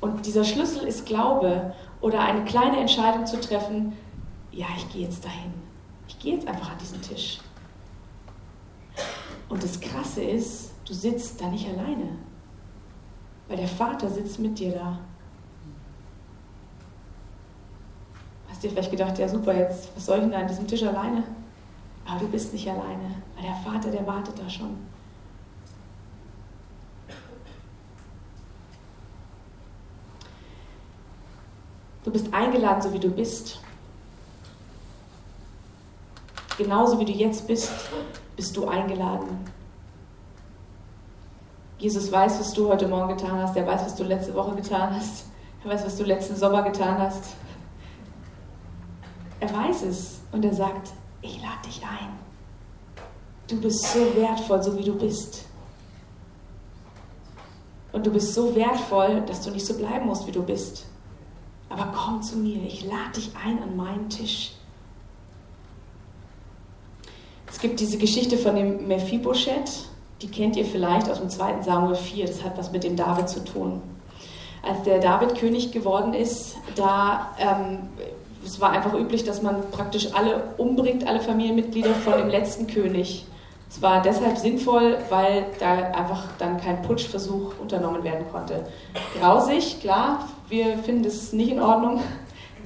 Und 0.00 0.26
dieser 0.26 0.44
Schlüssel 0.44 0.86
ist 0.86 1.06
Glaube 1.06 1.74
oder 2.00 2.20
eine 2.20 2.44
kleine 2.44 2.78
Entscheidung 2.78 3.26
zu 3.26 3.40
treffen, 3.40 3.92
ja, 4.52 4.66
ich 4.76 4.88
gehe 4.92 5.02
jetzt 5.02 5.24
dahin. 5.24 5.52
Ich 6.08 6.18
gehe 6.18 6.34
jetzt 6.34 6.48
einfach 6.48 6.70
an 6.70 6.78
diesen 6.80 7.00
Tisch. 7.02 7.38
Und 9.48 9.62
das 9.62 9.80
Krasse 9.80 10.22
ist, 10.22 10.72
du 10.84 10.92
sitzt 10.92 11.40
da 11.40 11.48
nicht 11.48 11.66
alleine, 11.68 12.18
weil 13.48 13.56
der 13.56 13.68
Vater 13.68 14.08
sitzt 14.08 14.38
mit 14.38 14.58
dir 14.58 14.72
da. 14.72 14.98
Hast 18.48 18.62
dir 18.62 18.70
vielleicht 18.70 18.90
gedacht, 18.90 19.18
ja 19.18 19.28
super, 19.28 19.54
jetzt, 19.54 19.94
was 19.96 20.06
soll 20.06 20.16
ich 20.16 20.22
denn 20.22 20.32
da 20.32 20.38
an 20.38 20.48
diesem 20.48 20.66
Tisch 20.66 20.82
alleine? 20.82 21.24
Aber 22.06 22.20
du 22.20 22.28
bist 22.28 22.52
nicht 22.52 22.68
alleine, 22.68 23.14
weil 23.36 23.44
der 23.44 23.54
Vater, 23.54 23.90
der 23.90 24.06
wartet 24.06 24.38
da 24.38 24.48
schon. 24.48 24.76
Du 32.04 32.10
bist 32.10 32.32
eingeladen, 32.32 32.80
so 32.80 32.92
wie 32.92 32.98
du 32.98 33.10
bist. 33.10 33.60
Genauso 36.56 36.98
wie 36.98 37.04
du 37.04 37.12
jetzt 37.12 37.46
bist, 37.46 37.70
bist 38.38 38.56
du 38.56 38.68
eingeladen. 38.68 39.36
Jesus 41.76 42.12
weiß, 42.12 42.38
was 42.38 42.52
du 42.52 42.68
heute 42.68 42.86
Morgen 42.86 43.16
getan 43.16 43.42
hast. 43.42 43.56
Er 43.56 43.66
weiß, 43.66 43.84
was 43.84 43.96
du 43.96 44.04
letzte 44.04 44.32
Woche 44.32 44.54
getan 44.54 44.94
hast. 44.94 45.24
Er 45.64 45.70
weiß, 45.70 45.84
was 45.84 45.96
du 45.96 46.04
letzten 46.04 46.36
Sommer 46.36 46.62
getan 46.62 46.98
hast. 46.98 47.34
Er 49.40 49.52
weiß 49.52 49.82
es 49.82 50.20
und 50.30 50.44
er 50.44 50.54
sagt, 50.54 50.92
ich 51.20 51.42
lade 51.42 51.66
dich 51.66 51.82
ein. 51.82 52.10
Du 53.48 53.60
bist 53.60 53.82
so 53.92 54.14
wertvoll, 54.14 54.62
so 54.62 54.78
wie 54.78 54.84
du 54.84 54.94
bist. 54.94 55.44
Und 57.90 58.06
du 58.06 58.12
bist 58.12 58.34
so 58.34 58.54
wertvoll, 58.54 59.22
dass 59.22 59.40
du 59.40 59.50
nicht 59.50 59.66
so 59.66 59.76
bleiben 59.76 60.06
musst, 60.06 60.28
wie 60.28 60.32
du 60.32 60.44
bist. 60.44 60.86
Aber 61.70 61.92
komm 61.92 62.22
zu 62.22 62.36
mir, 62.36 62.62
ich 62.62 62.84
lade 62.84 63.14
dich 63.16 63.32
ein 63.34 63.60
an 63.60 63.74
meinen 63.74 64.08
Tisch. 64.08 64.52
Es 67.58 67.62
gibt 67.62 67.80
diese 67.80 67.98
Geschichte 67.98 68.38
von 68.38 68.54
dem 68.54 68.86
Mephibosheth, 68.86 69.88
die 70.22 70.28
kennt 70.28 70.54
ihr 70.54 70.64
vielleicht 70.64 71.10
aus 71.10 71.18
dem 71.18 71.28
2. 71.28 71.62
Samuel 71.62 71.96
4, 71.96 72.26
das 72.26 72.44
hat 72.44 72.56
was 72.56 72.70
mit 72.70 72.84
dem 72.84 72.94
David 72.94 73.28
zu 73.28 73.44
tun. 73.44 73.82
Als 74.62 74.84
der 74.84 75.00
David 75.00 75.34
König 75.34 75.72
geworden 75.72 76.14
ist, 76.14 76.54
da 76.76 77.34
ähm, 77.36 77.80
es 78.44 78.60
war 78.60 78.70
einfach 78.70 78.94
üblich, 78.94 79.24
dass 79.24 79.42
man 79.42 79.68
praktisch 79.72 80.14
alle 80.14 80.54
umbringt, 80.56 81.04
alle 81.08 81.18
Familienmitglieder 81.18 81.94
von 81.94 82.12
dem 82.12 82.28
letzten 82.28 82.68
König. 82.68 83.26
Es 83.68 83.82
war 83.82 84.02
deshalb 84.02 84.38
sinnvoll, 84.38 84.96
weil 85.08 85.46
da 85.58 85.72
einfach 85.90 86.26
dann 86.38 86.60
kein 86.60 86.80
Putschversuch 86.82 87.54
unternommen 87.60 88.04
werden 88.04 88.26
konnte. 88.30 88.66
Grausig, 89.18 89.80
klar, 89.80 90.28
wir 90.48 90.78
finden 90.78 91.02
das 91.02 91.32
nicht 91.32 91.50
in 91.50 91.60
Ordnung, 91.60 92.02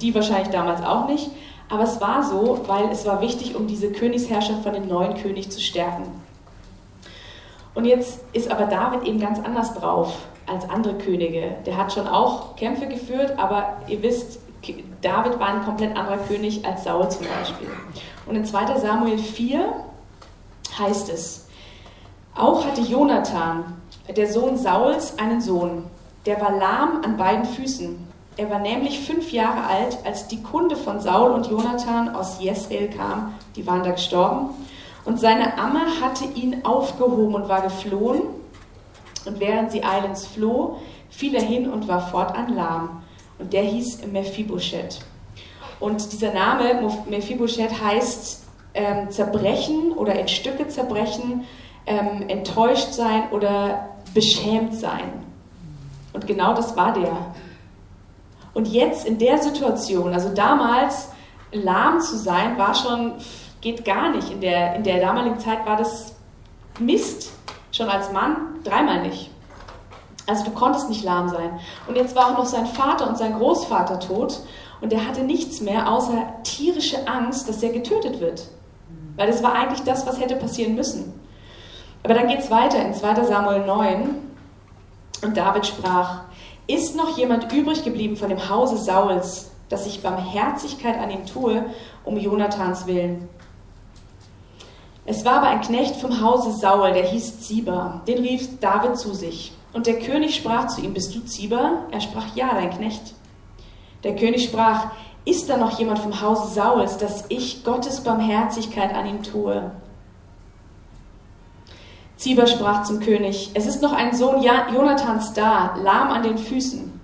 die 0.01 0.13
wahrscheinlich 0.13 0.49
damals 0.49 0.83
auch 0.83 1.07
nicht, 1.07 1.31
aber 1.73 1.83
es 1.83 1.99
war 1.99 2.23
so, 2.23 2.61
weil 2.67 2.89
es 2.89 3.03
war 3.07 3.19
wichtig, 3.19 3.55
um 3.55 3.65
diese 3.65 3.91
Königsherrschaft 3.91 4.61
von 4.61 4.73
dem 4.73 4.87
neuen 4.87 5.15
König 5.15 5.49
zu 5.49 5.59
stärken. 5.59 6.03
Und 7.73 7.85
jetzt 7.85 8.19
ist 8.31 8.51
aber 8.51 8.65
David 8.65 9.07
eben 9.07 9.19
ganz 9.19 9.39
anders 9.39 9.73
drauf 9.73 10.13
als 10.45 10.69
andere 10.69 10.99
Könige. 10.99 11.55
Der 11.65 11.75
hat 11.75 11.91
schon 11.91 12.07
auch 12.07 12.55
Kämpfe 12.55 12.85
geführt, 12.85 13.33
aber 13.37 13.77
ihr 13.87 14.03
wisst, 14.03 14.39
David 15.01 15.39
war 15.39 15.47
ein 15.47 15.65
komplett 15.65 15.97
anderer 15.97 16.17
König 16.17 16.63
als 16.63 16.83
Saul 16.83 17.09
zum 17.09 17.25
Beispiel. 17.25 17.67
Und 18.27 18.35
in 18.35 18.45
2 18.45 18.77
Samuel 18.77 19.17
4 19.17 19.73
heißt 20.77 21.09
es, 21.09 21.47
auch 22.35 22.63
hatte 22.65 22.81
Jonathan, 22.81 23.81
der 24.15 24.31
Sohn 24.31 24.57
Sauls, 24.57 25.17
einen 25.17 25.41
Sohn, 25.41 25.85
der 26.27 26.39
war 26.39 26.51
lahm 26.51 27.01
an 27.03 27.17
beiden 27.17 27.45
Füßen. 27.45 28.12
Er 28.35 28.49
war 28.49 28.59
nämlich 28.59 28.99
fünf 29.01 29.31
Jahre 29.31 29.63
alt, 29.67 29.97
als 30.05 30.27
die 30.27 30.41
Kunde 30.41 30.75
von 30.75 30.99
Saul 30.99 31.31
und 31.31 31.47
Jonathan 31.47 32.15
aus 32.15 32.41
Jesrael 32.41 32.89
kam. 32.89 33.35
Die 33.55 33.67
waren 33.67 33.83
da 33.83 33.91
gestorben. 33.91 34.49
Und 35.05 35.19
seine 35.19 35.57
Amme 35.57 35.81
hatte 36.01 36.25
ihn 36.25 36.65
aufgehoben 36.65 37.35
und 37.35 37.47
war 37.47 37.61
geflohen. 37.61 38.21
Und 39.25 39.39
während 39.39 39.71
sie 39.71 39.83
eilends 39.83 40.25
floh, 40.25 40.79
fiel 41.09 41.35
er 41.35 41.43
hin 41.43 41.69
und 41.69 41.87
war 41.87 42.07
fortan 42.07 42.55
lahm. 42.55 43.03
Und 43.37 43.53
der 43.53 43.63
hieß 43.63 44.07
Mephibosheth. 44.07 44.99
Und 45.79 46.11
dieser 46.11 46.33
Name 46.33 46.89
Mephibosheth 47.09 47.83
heißt 47.83 48.43
ähm, 48.73 49.11
zerbrechen 49.11 49.91
oder 49.91 50.17
in 50.19 50.27
Stücke 50.27 50.67
zerbrechen, 50.67 51.43
ähm, 51.85 52.29
enttäuscht 52.29 52.93
sein 52.93 53.29
oder 53.31 53.89
beschämt 54.13 54.73
sein. 54.73 55.23
Und 56.13 56.25
genau 56.25 56.53
das 56.53 56.75
war 56.75 56.93
der. 56.93 57.33
Und 58.53 58.67
jetzt 58.67 59.05
in 59.05 59.17
der 59.17 59.39
Situation, 59.39 60.13
also 60.13 60.29
damals 60.33 61.09
lahm 61.51 61.99
zu 61.99 62.17
sein, 62.17 62.57
war 62.57 62.75
schon, 62.75 63.13
geht 63.61 63.85
gar 63.85 64.11
nicht. 64.11 64.31
In 64.31 64.41
der, 64.41 64.75
in 64.75 64.83
der 64.83 64.99
damaligen 64.99 65.39
Zeit 65.39 65.65
war 65.65 65.77
das 65.77 66.15
Mist. 66.79 67.31
Schon 67.71 67.89
als 67.89 68.11
Mann 68.11 68.59
dreimal 68.63 69.01
nicht. 69.01 69.31
Also 70.27 70.45
du 70.45 70.51
konntest 70.51 70.89
nicht 70.89 71.03
lahm 71.03 71.29
sein. 71.29 71.59
Und 71.87 71.95
jetzt 71.95 72.15
war 72.15 72.27
auch 72.27 72.37
noch 72.37 72.45
sein 72.45 72.67
Vater 72.67 73.09
und 73.09 73.17
sein 73.17 73.33
Großvater 73.33 73.99
tot. 73.99 74.41
Und 74.79 74.93
er 74.93 75.07
hatte 75.07 75.23
nichts 75.23 75.61
mehr 75.61 75.91
außer 75.91 76.13
tierische 76.43 77.07
Angst, 77.07 77.49
dass 77.49 77.63
er 77.63 77.71
getötet 77.71 78.19
wird. 78.19 78.47
Weil 79.15 79.27
das 79.27 79.41
war 79.43 79.53
eigentlich 79.53 79.83
das, 79.83 80.05
was 80.05 80.19
hätte 80.19 80.35
passieren 80.35 80.75
müssen. 80.75 81.19
Aber 82.03 82.13
dann 82.13 82.27
geht 82.27 82.39
es 82.39 82.51
weiter 82.51 82.83
in 82.85 82.93
2 82.93 83.23
Samuel 83.23 83.65
9. 83.65 84.15
Und 85.23 85.37
David 85.37 85.65
sprach, 85.65 86.21
ist 86.67 86.95
noch 86.95 87.17
jemand 87.17 87.51
übrig 87.51 87.83
geblieben 87.83 88.15
von 88.15 88.29
dem 88.29 88.49
Hause 88.49 88.77
Sauls, 88.77 89.51
dass 89.69 89.85
ich 89.85 90.01
Barmherzigkeit 90.01 90.97
an 90.97 91.11
ihm 91.11 91.25
tue, 91.25 91.65
um 92.05 92.17
Jonathans 92.17 92.85
willen? 92.87 93.27
Es 95.05 95.25
war 95.25 95.35
aber 95.35 95.47
ein 95.47 95.61
Knecht 95.61 95.97
vom 95.97 96.21
Hause 96.21 96.53
Saul, 96.53 96.93
der 96.93 97.03
hieß 97.03 97.41
Ziba, 97.41 98.01
den 98.07 98.19
rief 98.19 98.59
David 98.59 98.97
zu 98.97 99.13
sich. 99.13 99.51
Und 99.73 99.87
der 99.87 99.99
König 99.99 100.35
sprach 100.35 100.67
zu 100.67 100.81
ihm, 100.81 100.93
bist 100.93 101.13
du 101.13 101.19
Ziba? 101.25 101.83
Er 101.91 101.99
sprach, 101.99 102.35
ja, 102.35 102.53
dein 102.53 102.69
Knecht. 102.69 103.13
Der 104.03 104.15
König 104.15 104.45
sprach, 104.45 104.91
ist 105.25 105.49
da 105.49 105.57
noch 105.57 105.77
jemand 105.77 105.99
vom 105.99 106.21
Hause 106.21 106.53
Sauls, 106.53 106.97
dass 106.97 107.25
ich 107.29 107.63
Gottes 107.65 108.01
Barmherzigkeit 108.01 108.93
an 108.93 109.05
ihm 109.05 109.23
tue? 109.23 109.71
Ziba 112.23 112.47
sprach 112.47 112.83
zum 112.83 113.01
König, 113.01 113.51
es 113.53 113.65
ist 113.65 113.81
noch 113.81 113.91
ein 113.91 114.15
Sohn 114.15 114.41
Jonathans 114.41 115.33
da, 115.33 115.75
lahm 115.83 116.09
an 116.09 116.23
den 116.23 116.37
Füßen. 116.37 117.01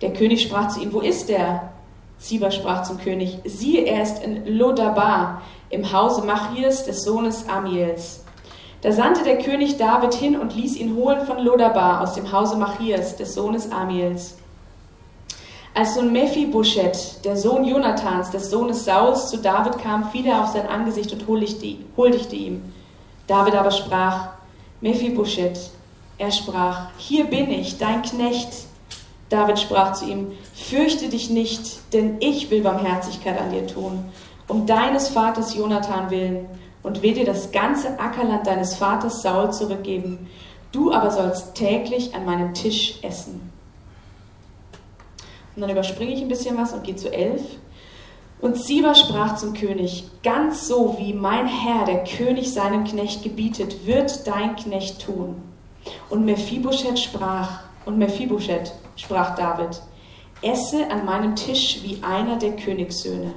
Der 0.00 0.14
König 0.14 0.40
sprach 0.40 0.68
zu 0.68 0.80
ihm, 0.80 0.94
wo 0.94 1.00
ist 1.00 1.28
er? 1.28 1.74
Ziba 2.16 2.50
sprach 2.50 2.84
zum 2.84 2.96
König, 2.96 3.38
siehe, 3.44 3.82
er 3.82 4.02
ist 4.02 4.24
in 4.24 4.46
Lodabar, 4.56 5.42
im 5.68 5.92
Hause 5.92 6.24
Machirs 6.24 6.86
des 6.86 7.04
Sohnes 7.04 7.46
Amiels. 7.50 8.24
Da 8.80 8.92
sandte 8.92 9.24
der 9.24 9.36
König 9.36 9.76
David 9.76 10.14
hin 10.14 10.40
und 10.40 10.56
ließ 10.56 10.76
ihn 10.76 10.96
holen 10.96 11.26
von 11.26 11.38
Lodabar 11.38 12.00
aus 12.00 12.14
dem 12.14 12.32
Hause 12.32 12.56
Machias, 12.56 13.16
des 13.16 13.34
Sohnes 13.34 13.70
Amiels. 13.70 14.38
Als 15.74 15.96
nun 15.96 16.12
Mephibosheth, 16.12 17.22
der 17.26 17.36
Sohn 17.36 17.66
Jonathans, 17.66 18.30
des 18.30 18.48
Sohnes 18.48 18.86
Sauls, 18.86 19.28
zu 19.28 19.36
David 19.36 19.76
kam, 19.80 20.08
fiel 20.08 20.24
er 20.24 20.42
auf 20.42 20.48
sein 20.48 20.66
Angesicht 20.66 21.12
und 21.12 21.26
huldigte 21.26 22.36
ihm. 22.36 22.72
David 23.26 23.54
aber 23.54 23.72
sprach, 23.72 24.35
Mephibosheth, 24.86 25.70
er 26.16 26.30
sprach, 26.30 26.90
hier 26.96 27.24
bin 27.24 27.50
ich, 27.50 27.76
dein 27.78 28.02
Knecht. 28.02 28.50
David 29.28 29.58
sprach 29.58 29.94
zu 29.94 30.06
ihm, 30.06 30.32
fürchte 30.54 31.08
dich 31.08 31.28
nicht, 31.28 31.92
denn 31.92 32.18
ich 32.20 32.50
will 32.52 32.62
Barmherzigkeit 32.62 33.40
an 33.40 33.50
dir 33.50 33.66
tun, 33.66 34.04
um 34.46 34.64
deines 34.64 35.08
Vaters 35.08 35.56
Jonathan 35.56 36.10
willen 36.10 36.46
und 36.84 37.02
will 37.02 37.14
dir 37.14 37.24
das 37.24 37.50
ganze 37.50 37.98
Ackerland 37.98 38.46
deines 38.46 38.76
Vaters 38.76 39.22
Saul 39.22 39.52
zurückgeben. 39.52 40.30
Du 40.70 40.92
aber 40.92 41.10
sollst 41.10 41.56
täglich 41.56 42.14
an 42.14 42.24
meinem 42.24 42.54
Tisch 42.54 43.00
essen. 43.02 43.50
Und 45.56 45.62
dann 45.62 45.70
überspringe 45.70 46.12
ich 46.12 46.22
ein 46.22 46.28
bisschen 46.28 46.56
was 46.56 46.72
und 46.72 46.84
gehe 46.84 46.94
zu 46.94 47.12
elf. 47.12 47.42
Und 48.40 48.56
Ziba 48.56 48.94
sprach 48.94 49.36
zum 49.36 49.54
König, 49.54 50.04
ganz 50.22 50.68
so 50.68 50.96
wie 50.98 51.14
mein 51.14 51.46
Herr, 51.46 51.86
der 51.86 52.04
König, 52.04 52.52
seinem 52.52 52.84
Knecht 52.84 53.22
gebietet, 53.22 53.86
wird 53.86 54.26
dein 54.26 54.56
Knecht 54.56 55.04
tun. 55.04 55.36
Und 56.10 56.24
Mephibosheth 56.24 56.98
sprach, 56.98 57.60
und 57.86 57.98
Mephibosheth 57.98 58.72
sprach 58.96 59.36
David, 59.36 59.80
esse 60.42 60.90
an 60.90 61.04
meinem 61.06 61.34
Tisch 61.34 61.80
wie 61.82 62.02
einer 62.02 62.36
der 62.36 62.56
Königssöhne. 62.56 63.32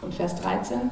Und 0.00 0.14
Vers 0.14 0.40
13, 0.40 0.90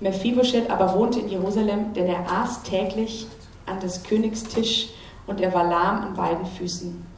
Mephibosheth 0.00 0.70
aber 0.70 0.94
wohnte 0.94 1.20
in 1.20 1.28
Jerusalem, 1.28 1.92
denn 1.92 2.06
er 2.06 2.30
aß 2.30 2.62
täglich 2.62 3.26
an 3.66 3.78
des 3.80 4.02
Königs 4.02 4.42
Tisch 4.44 4.88
und 5.26 5.40
er 5.40 5.52
war 5.52 5.64
lahm 5.64 6.02
an 6.02 6.14
beiden 6.14 6.46
Füßen. 6.46 7.13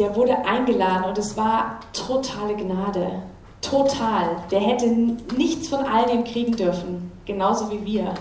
Der 0.00 0.16
wurde 0.16 0.44
eingeladen 0.46 1.04
und 1.04 1.18
es 1.18 1.36
war 1.36 1.80
totale 1.92 2.56
Gnade. 2.56 3.22
Total. 3.60 4.36
Der 4.50 4.60
hätte 4.60 4.88
nichts 5.36 5.68
von 5.68 5.80
all 5.80 6.06
dem 6.06 6.24
kriegen 6.24 6.56
dürfen, 6.56 7.12
genauso 7.26 7.70
wie 7.70 7.84
wir. 7.84 8.14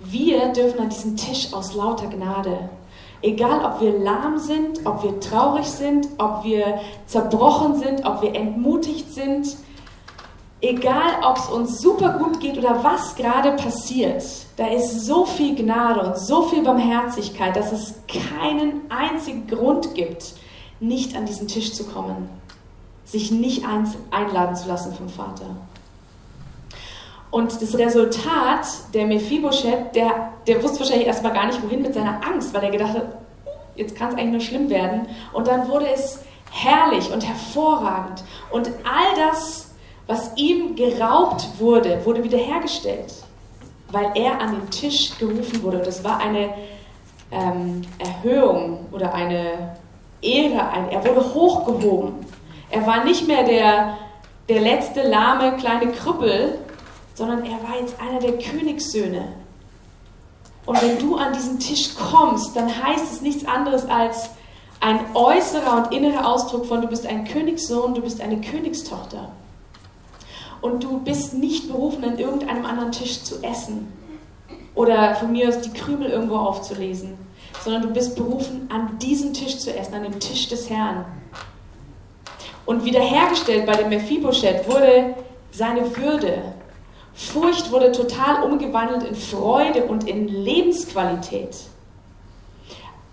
Wir 0.00 0.52
dürfen 0.52 0.80
an 0.80 0.90
diesen 0.90 1.16
Tisch 1.16 1.54
aus 1.54 1.74
lauter 1.74 2.06
Gnade. 2.06 2.68
Egal, 3.22 3.64
ob 3.64 3.80
wir 3.80 3.98
lahm 3.98 4.38
sind, 4.38 4.86
ob 4.86 5.02
wir 5.02 5.18
traurig 5.20 5.66
sind, 5.66 6.06
ob 6.18 6.44
wir 6.44 6.80
zerbrochen 7.06 7.76
sind, 7.76 8.04
ob 8.06 8.20
wir 8.20 8.34
entmutigt 8.34 9.12
sind, 9.12 9.56
egal, 10.60 11.22
ob 11.22 11.38
es 11.38 11.48
uns 11.48 11.80
super 11.80 12.18
gut 12.18 12.40
geht 12.40 12.58
oder 12.58 12.84
was 12.84 13.14
gerade 13.16 13.52
passiert, 13.52 14.22
da 14.56 14.66
ist 14.66 15.06
so 15.06 15.24
viel 15.24 15.54
Gnade 15.54 16.00
und 16.00 16.18
so 16.18 16.42
viel 16.42 16.62
Barmherzigkeit, 16.62 17.56
dass 17.56 17.72
es 17.72 17.94
keinen 18.06 18.82
einzigen 18.90 19.46
Grund 19.46 19.94
gibt, 19.94 20.34
nicht 20.80 21.16
an 21.16 21.26
diesen 21.26 21.46
Tisch 21.46 21.72
zu 21.72 21.84
kommen, 21.84 22.28
sich 23.04 23.30
nicht 23.30 23.64
einladen 24.10 24.56
zu 24.56 24.68
lassen 24.68 24.94
vom 24.94 25.08
Vater. 25.08 25.56
Und 27.30 27.62
das 27.62 27.78
Resultat, 27.78 28.66
der 28.92 29.06
Mephibosheth, 29.06 29.94
der, 29.94 30.32
der 30.46 30.62
wusste 30.62 30.80
wahrscheinlich 30.80 31.06
erstmal 31.06 31.32
gar 31.32 31.46
nicht, 31.46 31.62
wohin 31.62 31.82
mit 31.82 31.94
seiner 31.94 32.20
Angst, 32.26 32.52
weil 32.52 32.64
er 32.64 32.70
gedacht 32.70 32.94
hat, 32.94 33.18
jetzt 33.76 33.94
kann 33.94 34.08
es 34.10 34.14
eigentlich 34.16 34.32
nur 34.32 34.40
schlimm 34.40 34.68
werden. 34.68 35.06
Und 35.32 35.46
dann 35.46 35.68
wurde 35.68 35.88
es 35.88 36.20
herrlich 36.50 37.12
und 37.12 37.26
hervorragend. 37.26 38.24
Und 38.50 38.68
all 38.84 39.16
das, 39.16 39.70
was 40.08 40.32
ihm 40.36 40.74
geraubt 40.74 41.46
wurde, 41.58 42.04
wurde 42.04 42.24
wiederhergestellt, 42.24 43.14
weil 43.92 44.10
er 44.14 44.40
an 44.40 44.52
den 44.52 44.70
Tisch 44.70 45.16
gerufen 45.18 45.62
wurde. 45.62 45.78
Und 45.78 45.86
das 45.86 46.02
war 46.02 46.18
eine 46.18 46.52
ähm, 47.30 47.82
Erhöhung 47.98 48.86
oder 48.90 49.14
eine 49.14 49.76
Ehre 50.22 50.68
ein. 50.70 50.88
Er 50.90 51.04
wurde 51.04 51.34
hochgehoben. 51.34 52.14
Er 52.70 52.86
war 52.86 53.04
nicht 53.04 53.26
mehr 53.26 53.44
der, 53.44 53.98
der 54.48 54.60
letzte 54.60 55.02
lahme 55.02 55.56
kleine 55.56 55.92
Krüppel, 55.92 56.58
sondern 57.14 57.44
er 57.44 57.62
war 57.62 57.80
jetzt 57.80 58.00
einer 58.00 58.20
der 58.20 58.38
Königssöhne. 58.38 59.32
Und 60.66 60.82
wenn 60.82 60.98
du 60.98 61.16
an 61.16 61.32
diesen 61.32 61.58
Tisch 61.58 61.94
kommst, 61.94 62.54
dann 62.54 62.68
heißt 62.68 63.12
es 63.12 63.22
nichts 63.22 63.46
anderes 63.46 63.88
als 63.88 64.30
ein 64.80 65.00
äußerer 65.14 65.76
und 65.76 65.92
innerer 65.92 66.26
Ausdruck 66.26 66.66
von, 66.66 66.80
du 66.80 66.88
bist 66.88 67.06
ein 67.06 67.24
Königssohn, 67.24 67.94
du 67.94 68.00
bist 68.00 68.20
eine 68.20 68.40
Königstochter. 68.40 69.30
Und 70.60 70.84
du 70.84 70.98
bist 71.00 71.34
nicht 71.34 71.68
berufen, 71.68 72.04
an 72.04 72.18
irgendeinem 72.18 72.64
anderen 72.66 72.92
Tisch 72.92 73.22
zu 73.22 73.42
essen 73.42 73.92
oder 74.74 75.14
von 75.16 75.32
mir 75.32 75.48
aus 75.48 75.60
die 75.60 75.72
Krümel 75.72 76.10
irgendwo 76.10 76.36
aufzulesen 76.36 77.18
sondern 77.62 77.82
du 77.82 77.88
bist 77.88 78.16
berufen, 78.16 78.68
an 78.72 78.98
diesem 78.98 79.32
Tisch 79.32 79.58
zu 79.58 79.74
essen, 79.74 79.94
an 79.94 80.02
dem 80.02 80.18
Tisch 80.18 80.48
des 80.48 80.70
Herrn. 80.70 81.04
Und 82.66 82.84
wiederhergestellt 82.84 83.66
bei 83.66 83.72
dem 83.72 83.88
Mephibosheth 83.88 84.68
wurde 84.68 85.14
seine 85.50 85.96
Würde. 85.96 86.54
Furcht 87.14 87.70
wurde 87.70 87.92
total 87.92 88.44
umgewandelt 88.44 89.02
in 89.02 89.14
Freude 89.14 89.84
und 89.84 90.08
in 90.08 90.28
Lebensqualität. 90.28 91.56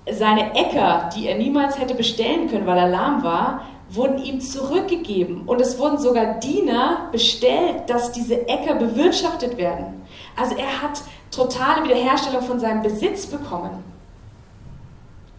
Seine 0.09 0.55
Äcker, 0.55 1.09
die 1.15 1.27
er 1.27 1.37
niemals 1.37 1.77
hätte 1.77 1.95
bestellen 1.95 2.49
können, 2.49 2.65
weil 2.65 2.77
er 2.77 2.87
lahm 2.87 3.23
war, 3.23 3.65
wurden 3.89 4.19
ihm 4.19 4.39
zurückgegeben. 4.39 5.43
Und 5.45 5.59
es 5.59 5.77
wurden 5.79 5.97
sogar 5.97 6.39
Diener 6.39 7.09
bestellt, 7.11 7.89
dass 7.89 8.11
diese 8.11 8.47
Äcker 8.47 8.75
bewirtschaftet 8.75 9.57
werden. 9.57 10.05
Also 10.37 10.55
er 10.55 10.81
hat 10.81 11.01
totale 11.31 11.83
Wiederherstellung 11.83 12.41
von 12.41 12.59
seinem 12.59 12.81
Besitz 12.81 13.25
bekommen. 13.25 13.83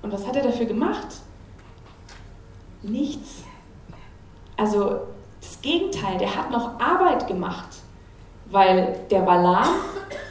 Und 0.03 0.12
was 0.12 0.27
hat 0.27 0.37
er 0.37 0.42
dafür 0.42 0.66
gemacht? 0.66 1.07
Nichts. 2.83 3.42
Also 4.57 5.01
das 5.40 5.61
Gegenteil, 5.61 6.18
der 6.18 6.35
hat 6.35 6.51
noch 6.51 6.81
Arbeit 6.81 7.27
gemacht, 7.27 7.68
weil 8.51 9.01
der 9.11 9.20
Balaam, 9.20 9.68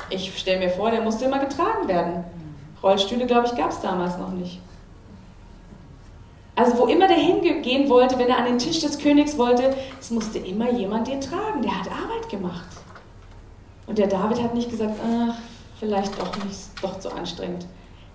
ich 0.10 0.38
stelle 0.38 0.60
mir 0.60 0.70
vor, 0.70 0.92
der 0.92 1.02
musste 1.02 1.26
immer 1.26 1.40
getragen 1.40 1.88
werden. 1.88 2.24
Rollstühle, 2.82 3.26
glaube 3.26 3.48
ich, 3.48 3.56
gab 3.56 3.72
es 3.72 3.82
damals 3.82 4.18
noch 4.18 4.32
nicht. 4.32 4.60
Also 6.56 6.78
wo 6.80 6.88
immer 6.88 7.08
der 7.08 7.18
hingehen 7.18 7.88
wollte, 7.88 8.18
wenn 8.18 8.30
er 8.30 8.38
an 8.38 8.46
den 8.46 8.58
Tisch 8.58 8.80
des 8.80 8.98
Königs 8.98 9.38
wollte, 9.38 9.76
es 10.00 10.10
musste 10.10 10.40
immer 10.40 10.72
jemand 10.72 11.08
den 11.08 11.22
tragen. 11.22 11.62
Der 11.62 11.80
hat 11.80 11.88
Arbeit 11.88 12.30
gemacht. 12.30 12.66
Und 13.86 13.98
der 13.98 14.08
David 14.08 14.42
hat 14.42 14.56
nicht 14.56 14.70
gesagt, 14.70 14.96
ach, 15.04 15.36
vielleicht 15.80 16.20
doch 16.20 16.44
nicht, 16.44 16.60
doch 16.82 17.00
zu 17.00 17.12
anstrengend. 17.12 17.66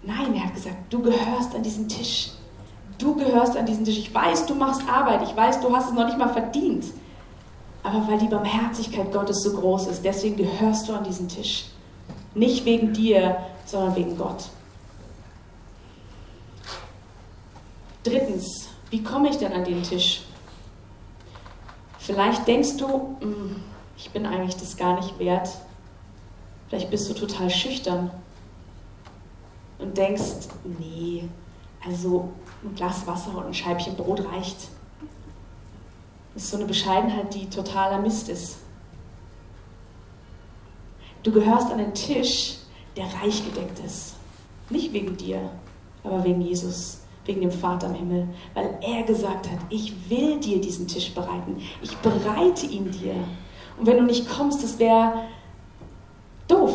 Nein, 0.03 0.35
er 0.35 0.47
hat 0.47 0.55
gesagt, 0.55 0.77
du 0.91 1.01
gehörst 1.03 1.55
an 1.55 1.63
diesen 1.63 1.89
Tisch. 1.89 2.31
Du 2.99 3.15
gehörst 3.15 3.57
an 3.57 3.67
diesen 3.67 3.85
Tisch. 3.85 3.99
Ich 3.99 4.15
weiß, 4.15 4.47
du 4.47 4.55
machst 4.55 4.83
Arbeit. 4.89 5.23
Ich 5.23 5.35
weiß, 5.35 5.61
du 5.61 5.75
hast 5.75 5.89
es 5.89 5.95
noch 5.95 6.07
nicht 6.07 6.19
mal 6.19 6.29
verdient. 6.29 6.87
Aber 7.83 8.07
weil 8.07 8.19
die 8.19 8.29
Barmherzigkeit 8.29 9.13
Gottes 9.13 9.43
so 9.43 9.53
groß 9.53 9.89
ist, 9.89 10.05
deswegen 10.05 10.37
gehörst 10.37 10.89
du 10.89 10.95
an 10.95 11.05
diesen 11.05 11.29
Tisch. 11.29 11.67
Nicht 12.35 12.65
wegen 12.65 12.93
dir, 12.93 13.39
sondern 13.67 13.97
wegen 13.97 14.17
Gott. 14.17 14.49
Drittens, 18.05 18.69
wie 18.91 19.03
komme 19.03 19.29
ich 19.29 19.37
denn 19.37 19.53
an 19.53 19.65
den 19.65 19.83
Tisch? 19.83 20.23
Vielleicht 21.99 22.47
denkst 22.49 22.77
du, 22.79 23.17
hm, 23.21 23.57
ich 23.97 24.11
bin 24.11 24.27
eigentlich 24.27 24.57
das 24.57 24.77
gar 24.77 24.97
nicht 24.97 25.19
wert. 25.19 25.49
Vielleicht 26.73 26.89
bist 26.89 27.11
du 27.11 27.13
total 27.13 27.51
schüchtern 27.51 28.11
und 29.79 29.95
denkst, 29.95 30.49
nee, 30.79 31.29
also 31.85 32.31
ein 32.65 32.75
Glas 32.75 33.07
Wasser 33.07 33.37
und 33.37 33.45
ein 33.45 33.53
Scheibchen 33.53 33.95
Brot 33.95 34.25
reicht. 34.25 34.57
Das 36.33 36.45
ist 36.45 36.51
so 36.51 36.57
eine 36.57 36.65
Bescheidenheit, 36.65 37.35
die 37.35 37.51
totaler 37.51 38.01
Mist 38.01 38.31
ist. 38.31 38.57
Du 41.23 41.31
gehörst 41.31 41.71
an 41.71 41.77
den 41.77 41.93
Tisch, 41.93 42.57
der 42.97 43.05
reich 43.23 43.45
gedeckt 43.45 43.79
ist. 43.81 44.15
Nicht 44.71 44.95
wegen 44.95 45.15
dir, 45.19 45.51
aber 46.03 46.25
wegen 46.25 46.41
Jesus, 46.41 47.01
wegen 47.27 47.43
dem 47.43 47.53
Vater 47.53 47.89
im 47.89 47.97
Himmel, 47.97 48.29
weil 48.55 48.79
er 48.81 49.03
gesagt 49.03 49.51
hat, 49.51 49.59
ich 49.69 50.09
will 50.09 50.41
dir 50.41 50.59
diesen 50.59 50.89
Tisch 50.89 51.13
bereiten. 51.13 51.61
Ich 51.83 51.95
bereite 51.99 52.65
ihn 52.65 52.91
dir. 52.91 53.17
Und 53.79 53.87
wenn 53.87 53.99
du 53.99 54.05
nicht 54.05 54.27
kommst, 54.27 54.65
das 54.65 54.79
wäre 54.79 55.27
doof. 56.49 56.75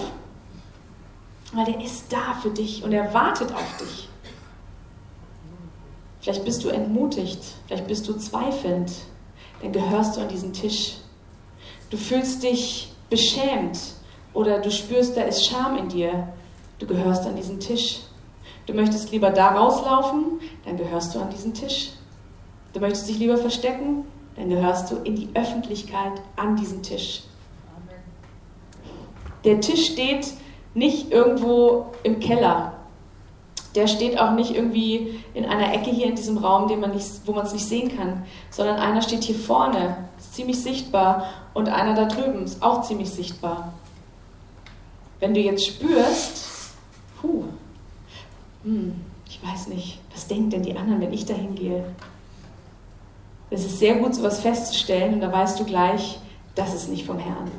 Weil 1.53 1.65
der 1.65 1.82
ist 1.82 2.12
da 2.12 2.34
für 2.41 2.49
dich 2.49 2.84
und 2.84 2.93
er 2.93 3.13
wartet 3.13 3.51
auf 3.53 3.77
dich. 3.77 4.10
Vielleicht 6.19 6.43
bist 6.43 6.63
du 6.63 6.69
entmutigt, 6.69 7.39
vielleicht 7.67 7.88
bist 7.88 8.08
du 8.08 8.13
zweifelnd, 8.13 8.91
dann 9.62 9.71
gehörst 9.71 10.17
du 10.17 10.21
an 10.21 10.27
diesen 10.27 10.51
Tisch. 10.51 10.97
Du 11.89 11.95
fühlst 11.95 12.43
dich 12.43 12.91
beschämt 13.10 13.80
oder 14.34 14.60
du 14.60 14.69
spürst, 14.69 15.15
da 15.15 15.21
ist 15.21 15.45
Scham 15.45 15.77
in 15.77 15.88
dir. 15.88 16.27
Du 16.80 16.86
gehörst 16.86 17.25
an 17.25 17.36
diesen 17.36 17.60
Tisch. 17.60 18.01
Du 18.65 18.73
möchtest 18.73 19.12
lieber 19.12 19.30
da 19.30 19.49
rauslaufen, 19.49 20.41
dann 20.65 20.75
gehörst 20.75 21.15
du 21.15 21.19
an 21.19 21.30
diesen 21.30 21.53
Tisch. 21.53 21.91
Du 22.73 22.82
möchtest 22.82 23.08
dich 23.08 23.17
lieber 23.17 23.38
verstecken, 23.38 24.03
dann 24.36 24.49
gehörst 24.49 24.91
du 24.91 24.97
in 24.97 25.15
die 25.15 25.30
Öffentlichkeit 25.34 26.21
an 26.36 26.58
diesen 26.58 26.84
Tisch. 26.84 27.23
Der 29.43 29.62
Tisch 29.62 29.91
steht 29.91 30.28
nicht 30.73 31.12
irgendwo 31.12 31.88
im 32.04 32.19
Keller. 32.19 32.73
Der 33.76 33.88
steht 33.88 34.19
auch 34.19 34.32
nicht 34.32 34.56
irgendwie 34.56 35.23
in 35.34 35.45
einer 35.45 35.73
Ecke 35.73 35.91
hier 35.91 36.08
in 36.08 36.15
diesem 36.15 36.38
Raum, 36.38 36.67
den 36.67 36.80
man 36.80 36.93
nicht, 36.93 37.08
wo 37.26 37.32
man 37.34 37.45
es 37.45 37.54
nicht 37.54 37.65
sehen 37.65 37.95
kann, 37.95 38.26
sondern 38.50 38.78
einer 38.78 39.02
steht 39.02 39.23
hier 39.23 39.36
vorne, 39.36 40.10
ist 40.17 40.34
ziemlich 40.34 40.62
sichtbar, 40.62 41.26
und 41.54 41.69
einer 41.69 41.95
da 41.95 42.06
drüben 42.06 42.43
ist 42.43 42.62
auch 42.62 42.84
ziemlich 42.84 43.10
sichtbar. 43.10 43.73
Wenn 45.19 45.34
du 45.34 45.39
jetzt 45.39 45.65
spürst, 45.65 46.73
puh, 47.19 47.45
hm, 48.63 48.95
ich 49.28 49.39
weiß 49.43 49.67
nicht, 49.67 50.00
was 50.13 50.28
denken 50.28 50.50
denn 50.52 50.63
die 50.63 50.76
anderen, 50.76 51.02
wenn 51.02 51.13
ich 51.13 51.26
da 51.26 51.34
hingehe? 51.34 51.84
Es 53.50 53.65
ist 53.65 53.80
sehr 53.80 53.95
gut, 53.95 54.13
sowas 54.13 54.39
festzustellen, 54.39 55.15
und 55.15 55.21
da 55.21 55.32
weißt 55.32 55.60
du 55.60 55.65
gleich, 55.65 56.19
das 56.56 56.73
ist 56.73 56.89
nicht 56.89 57.06
vom 57.06 57.17
Herrn. 57.17 57.52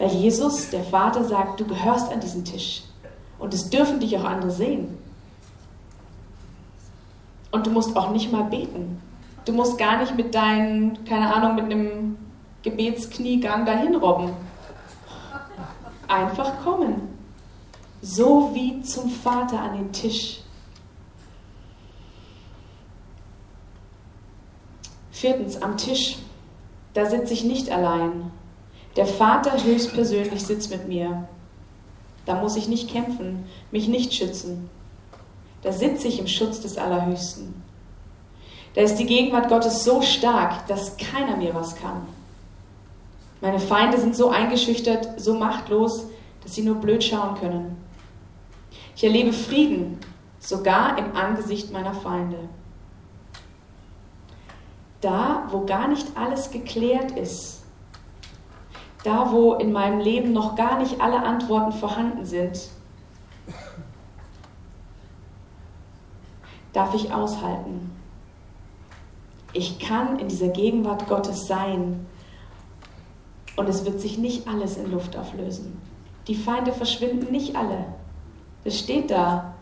Weil 0.00 0.08
Jesus, 0.08 0.70
der 0.70 0.82
Vater, 0.82 1.24
sagt, 1.24 1.60
du 1.60 1.66
gehörst 1.66 2.10
an 2.10 2.20
diesen 2.20 2.42
Tisch. 2.42 2.84
Und 3.38 3.52
es 3.52 3.68
dürfen 3.68 4.00
dich 4.00 4.16
auch 4.16 4.24
andere 4.24 4.50
sehen. 4.50 4.96
Und 7.50 7.66
du 7.66 7.70
musst 7.70 7.94
auch 7.94 8.10
nicht 8.10 8.32
mal 8.32 8.44
beten. 8.44 9.02
Du 9.44 9.52
musst 9.52 9.76
gar 9.76 9.98
nicht 9.98 10.16
mit 10.16 10.34
deinen, 10.34 11.04
keine 11.04 11.34
Ahnung, 11.34 11.54
mit 11.54 11.64
einem 11.66 12.16
Gebetskniegang 12.62 13.66
dahin 13.66 13.94
robben. 13.94 14.30
Einfach 16.08 16.62
kommen. 16.64 17.08
So 18.00 18.54
wie 18.54 18.80
zum 18.80 19.10
Vater 19.10 19.60
an 19.60 19.76
den 19.76 19.92
Tisch. 19.92 20.40
Viertens, 25.10 25.60
am 25.60 25.76
Tisch. 25.76 26.16
Da 26.94 27.04
sitze 27.04 27.34
ich 27.34 27.44
nicht 27.44 27.70
allein. 27.70 28.30
Der 28.96 29.06
Vater 29.06 29.62
höchstpersönlich 29.62 30.44
sitzt 30.44 30.70
mit 30.70 30.88
mir. 30.88 31.28
Da 32.26 32.40
muss 32.40 32.56
ich 32.56 32.68
nicht 32.68 32.90
kämpfen, 32.90 33.44
mich 33.70 33.88
nicht 33.88 34.12
schützen. 34.12 34.68
Da 35.62 35.72
sitze 35.72 36.08
ich 36.08 36.18
im 36.18 36.26
Schutz 36.26 36.60
des 36.60 36.76
Allerhöchsten. 36.76 37.62
Da 38.74 38.82
ist 38.82 38.96
die 38.96 39.06
Gegenwart 39.06 39.48
Gottes 39.48 39.84
so 39.84 40.00
stark, 40.02 40.66
dass 40.66 40.96
keiner 40.96 41.36
mir 41.36 41.54
was 41.54 41.76
kann. 41.76 42.06
Meine 43.40 43.58
Feinde 43.58 43.98
sind 43.98 44.14
so 44.14 44.30
eingeschüchtert, 44.30 45.20
so 45.20 45.34
machtlos, 45.34 46.06
dass 46.42 46.54
sie 46.54 46.62
nur 46.62 46.76
blöd 46.76 47.02
schauen 47.02 47.36
können. 47.36 47.76
Ich 48.94 49.04
erlebe 49.04 49.32
Frieden, 49.32 49.98
sogar 50.38 50.98
im 50.98 51.16
Angesicht 51.16 51.72
meiner 51.72 51.94
Feinde. 51.94 52.38
Da, 55.00 55.48
wo 55.50 55.64
gar 55.64 55.88
nicht 55.88 56.06
alles 56.16 56.50
geklärt 56.50 57.12
ist, 57.12 57.59
da, 59.04 59.32
wo 59.32 59.54
in 59.54 59.72
meinem 59.72 60.00
Leben 60.00 60.32
noch 60.32 60.56
gar 60.56 60.78
nicht 60.78 61.00
alle 61.00 61.22
Antworten 61.22 61.72
vorhanden 61.72 62.24
sind, 62.24 62.68
darf 66.72 66.94
ich 66.94 67.12
aushalten. 67.12 67.90
Ich 69.52 69.78
kann 69.78 70.18
in 70.18 70.28
dieser 70.28 70.48
Gegenwart 70.48 71.08
Gottes 71.08 71.46
sein 71.46 72.06
und 73.56 73.68
es 73.68 73.84
wird 73.84 74.00
sich 74.00 74.18
nicht 74.18 74.46
alles 74.46 74.76
in 74.76 74.90
Luft 74.90 75.16
auflösen. 75.16 75.80
Die 76.28 76.36
Feinde 76.36 76.72
verschwinden 76.72 77.32
nicht 77.32 77.56
alle. 77.56 77.86
Das 78.62 78.78
steht 78.78 79.10
da 79.10 79.54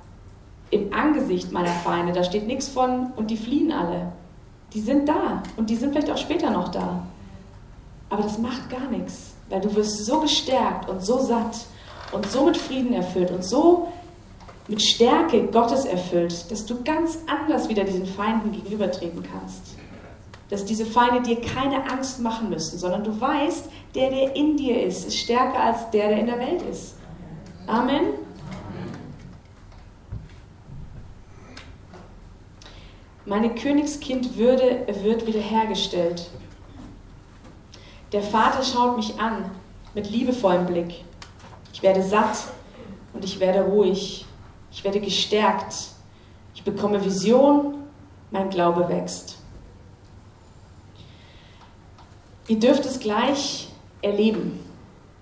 im 0.71 0.93
Angesicht 0.93 1.53
meiner 1.53 1.69
Feinde. 1.69 2.13
Da 2.13 2.25
steht 2.25 2.47
nichts 2.47 2.69
von 2.69 3.13
und 3.17 3.31
die 3.31 3.37
fliehen 3.37 3.73
alle. 3.73 4.13
Die 4.75 4.81
sind 4.81 5.09
da 5.09 5.43
und 5.57 5.71
die 5.71 5.77
sind 5.77 5.93
vielleicht 5.93 6.11
auch 6.11 6.19
später 6.19 6.51
noch 6.51 6.69
da. 6.69 7.03
Aber 8.11 8.23
das 8.23 8.39
macht 8.39 8.71
gar 8.71 8.89
nichts, 8.91 9.35
weil 9.49 9.61
du 9.61 9.75
wirst 9.75 10.07
so 10.07 10.21
gestärkt 10.21 10.89
und 10.89 11.05
so 11.05 11.19
satt 11.19 11.57
und 12.13 12.27
so 12.31 12.47
mit 12.47 12.57
Frieden 12.57 12.93
erfüllt 12.95 13.31
und 13.31 13.45
so 13.45 13.89
mit 14.69 14.83
Stärke 14.83 15.47
Gottes 15.47 15.87
erfüllt, 15.87 16.51
dass 16.51 16.67
du 16.67 16.83
ganz 16.83 17.19
anders 17.27 17.69
wieder 17.69 17.85
diesen 17.85 18.07
Feinden 18.07 18.53
gegenübertreten 18.53 19.23
kannst. 19.23 19.77
Dass 20.51 20.65
diese 20.65 20.87
Feinde 20.87 21.23
dir 21.23 21.41
keine 21.41 21.91
Angst 21.91 22.21
machen 22.21 22.51
müssen, 22.51 22.79
sondern 22.79 23.03
du 23.03 23.19
weißt, 23.19 23.67
der, 23.95 24.11
der 24.11 24.37
in 24.37 24.57
dir 24.57 24.83
ist, 24.83 25.07
ist 25.07 25.19
stärker 25.19 25.61
als 25.61 25.91
der, 25.91 26.09
der 26.09 26.21
in 26.21 26.27
der 26.27 26.39
Welt 26.39 26.63
ist. 26.63 26.97
Amen. 27.67 28.15
Meine 33.25 33.55
Königskindwürde 33.55 34.87
wird 35.03 35.27
wiederhergestellt. 35.27 36.31
Der 38.13 38.23
Vater 38.23 38.63
schaut 38.63 38.97
mich 38.97 39.19
an 39.21 39.51
mit 39.95 40.11
liebevollem 40.11 40.67
Blick. 40.67 41.05
Ich 41.73 41.83
werde 41.83 42.03
satt 42.03 42.45
und 43.13 43.25
ich 43.25 43.39
werde 43.39 43.63
ruhig. 43.63 44.25
Ich 44.73 44.83
werde 44.83 45.01
gestärkt. 45.01 45.75
Ich 46.55 46.63
bekomme 46.63 47.05
Vision. 47.05 47.75
Mein 48.31 48.51
Glaube 48.51 48.89
wächst. 48.89 49.39
Ihr 52.47 52.59
dürft 52.59 52.87
es 52.87 52.99
gleich 52.99 53.69
erleben. 54.01 54.61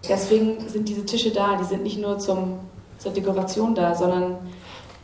Deswegen 0.09 0.69
sind 0.69 0.89
diese 0.89 1.05
Tische 1.05 1.33
da. 1.33 1.57
Die 1.57 1.65
sind 1.65 1.83
nicht 1.83 1.99
nur 1.99 2.19
zum, 2.19 2.61
zur 2.99 3.13
Dekoration 3.13 3.75
da, 3.75 3.95
sondern 3.95 4.39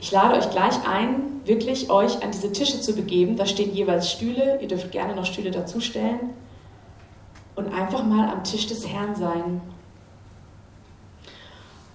ich 0.00 0.12
lade 0.12 0.38
euch 0.38 0.50
gleich 0.50 0.86
ein, 0.86 1.40
wirklich 1.44 1.90
euch 1.90 2.22
an 2.22 2.30
diese 2.30 2.52
Tische 2.52 2.80
zu 2.80 2.94
begeben. 2.94 3.36
Da 3.36 3.46
stehen 3.46 3.74
jeweils 3.74 4.10
Stühle. 4.10 4.60
Ihr 4.60 4.68
dürft 4.68 4.92
gerne 4.92 5.16
noch 5.16 5.26
Stühle 5.26 5.50
dazustellen. 5.50 6.30
Und 7.54 7.72
einfach 7.72 8.04
mal 8.04 8.30
am 8.30 8.44
Tisch 8.44 8.66
des 8.66 8.86
Herrn 8.86 9.14
sein. 9.14 9.60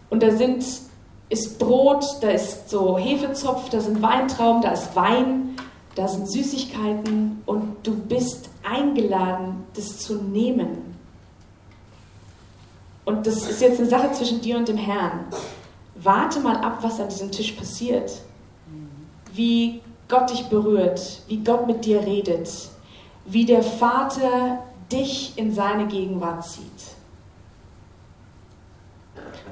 Und 0.09 0.23
da 0.23 0.31
sind, 0.31 0.63
ist 1.29 1.59
Brot, 1.59 2.05
da 2.21 2.29
ist 2.29 2.69
so 2.69 2.97
Hefezopf, 2.97 3.69
da 3.69 3.81
sind 3.81 4.01
Weintrauben, 4.01 4.61
da 4.61 4.71
ist 4.71 4.95
Wein, 4.95 5.55
da 5.95 6.07
sind 6.07 6.29
Süßigkeiten 6.29 7.41
und 7.45 7.75
du 7.83 7.95
bist 7.95 8.49
eingeladen, 8.63 9.65
das 9.75 9.99
zu 9.99 10.15
nehmen. 10.15 10.95
Und 13.03 13.25
das 13.25 13.49
ist 13.49 13.61
jetzt 13.61 13.79
eine 13.79 13.89
Sache 13.89 14.11
zwischen 14.11 14.41
dir 14.41 14.57
und 14.57 14.67
dem 14.67 14.77
Herrn 14.77 15.25
warte 16.03 16.39
mal 16.39 16.57
ab, 16.57 16.79
was 16.81 16.99
an 16.99 17.09
diesem 17.09 17.31
Tisch 17.31 17.51
passiert. 17.53 18.21
Wie 19.33 19.81
Gott 20.07 20.29
dich 20.31 20.45
berührt, 20.45 21.21
wie 21.27 21.43
Gott 21.43 21.67
mit 21.67 21.85
dir 21.85 22.01
redet, 22.01 22.49
wie 23.25 23.45
der 23.45 23.61
Vater 23.61 24.63
dich 24.91 25.37
in 25.37 25.53
seine 25.53 25.87
Gegenwart 25.87 26.45
zieht. 26.45 26.95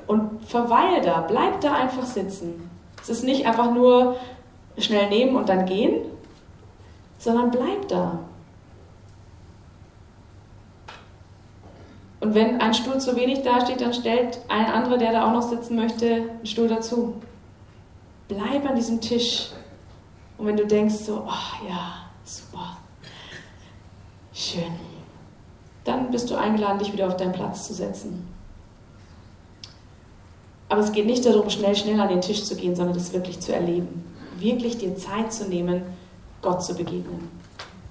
Und 0.08 0.46
verweil 0.46 1.02
da, 1.02 1.22
bleib 1.22 1.62
da 1.62 1.74
einfach 1.74 2.06
sitzen. 2.06 2.70
Es 3.02 3.10
ist 3.10 3.24
nicht 3.24 3.46
einfach 3.46 3.74
nur 3.74 4.18
schnell 4.78 5.10
nehmen 5.10 5.36
und 5.36 5.50
dann 5.50 5.66
gehen, 5.66 6.06
sondern 7.18 7.52
bleib 7.52 7.88
da. 7.88 8.20
Und 12.20 12.34
wenn 12.34 12.60
ein 12.60 12.74
Stuhl 12.74 13.00
zu 13.00 13.16
wenig 13.16 13.44
dasteht, 13.44 13.82
dann 13.82 13.94
stellt 13.94 14.40
ein 14.48 14.66
anderer, 14.66 14.98
der 14.98 15.12
da 15.12 15.28
auch 15.28 15.34
noch 15.34 15.44
sitzen 15.44 15.76
möchte, 15.76 16.08
einen 16.08 16.46
Stuhl 16.46 16.68
dazu. 16.68 17.22
Bleib 18.28 18.68
an 18.68 18.76
diesem 18.76 19.00
Tisch. 19.00 19.52
Und 20.38 20.48
wenn 20.48 20.58
du 20.58 20.66
denkst 20.66 20.96
so, 20.96 21.24
oh 21.28 21.68
ja, 21.70 22.10
super, 22.24 22.78
schön, 24.34 24.74
dann 25.86 26.12
bist 26.12 26.30
du 26.30 26.36
eingeladen, 26.36 26.80
dich 26.80 26.92
wieder 26.92 27.08
auf 27.08 27.16
deinen 27.16 27.32
Platz 27.32 27.68
zu 27.68 27.74
setzen. 27.74 28.28
Aber 30.68 30.82
es 30.82 30.92
geht 30.92 31.06
nicht 31.06 31.26
darum, 31.26 31.50
schnell, 31.50 31.76
schnell 31.76 32.00
an 32.00 32.10
den 32.10 32.22
Tisch 32.22 32.44
zu 32.44 32.56
gehen, 32.56 32.76
sondern 32.76 32.96
das 32.96 33.14
wirklich 33.14 33.40
zu 33.40 33.54
erleben. 33.54 34.04
Wirklich 34.40 34.78
dir 34.78 34.96
Zeit 34.98 35.32
zu 35.32 35.48
nehmen, 35.48 35.84
Gott 36.42 36.64
zu 36.64 36.74
begegnen. 36.76 37.30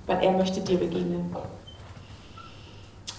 Weil 0.07 0.23
er 0.23 0.33
möchte 0.33 0.61
dir 0.61 0.77
begegnen. 0.77 1.35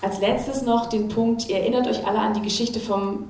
Als 0.02 0.20
letztes 0.20 0.62
noch 0.62 0.88
den 0.88 1.08
Punkt, 1.08 1.50
ihr 1.50 1.58
erinnert 1.58 1.88
euch 1.88 2.06
alle 2.06 2.20
an 2.20 2.34
die 2.34 2.42
Geschichte 2.42 2.80
vom, 2.80 3.30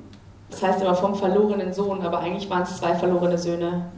das 0.50 0.64
heißt 0.64 0.82
immer 0.82 0.96
vom 0.96 1.16
verlorenen 1.16 1.74
Sohn, 1.74 2.02
aber 2.02 2.20
eigentlich 2.20 2.50
waren 2.50 2.64
es 2.64 2.78
zwei 2.78 2.96
verlorene 2.96 3.38
Söhne. 3.38 3.92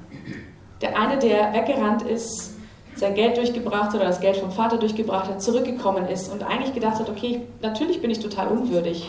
Der 0.82 1.00
eine, 1.00 1.18
der 1.18 1.54
weggerannt 1.54 2.04
ist, 2.04 2.57
sein 3.00 3.16
Geld 3.16 3.38
durchgebracht 3.38 3.90
hat 3.90 3.96
oder 3.96 4.06
das 4.06 4.20
Geld 4.20 4.38
vom 4.38 4.52
Vater 4.52 4.78
durchgebracht 4.78 5.28
hat, 5.28 5.42
zurückgekommen 5.42 6.08
ist 6.08 6.32
und 6.32 6.44
eigentlich 6.44 6.74
gedacht 6.74 7.00
hat, 7.00 7.10
okay, 7.10 7.42
natürlich 7.62 8.02
bin 8.02 8.12
ich 8.12 8.20
total 8.20 8.48
unwürdig. 8.48 9.08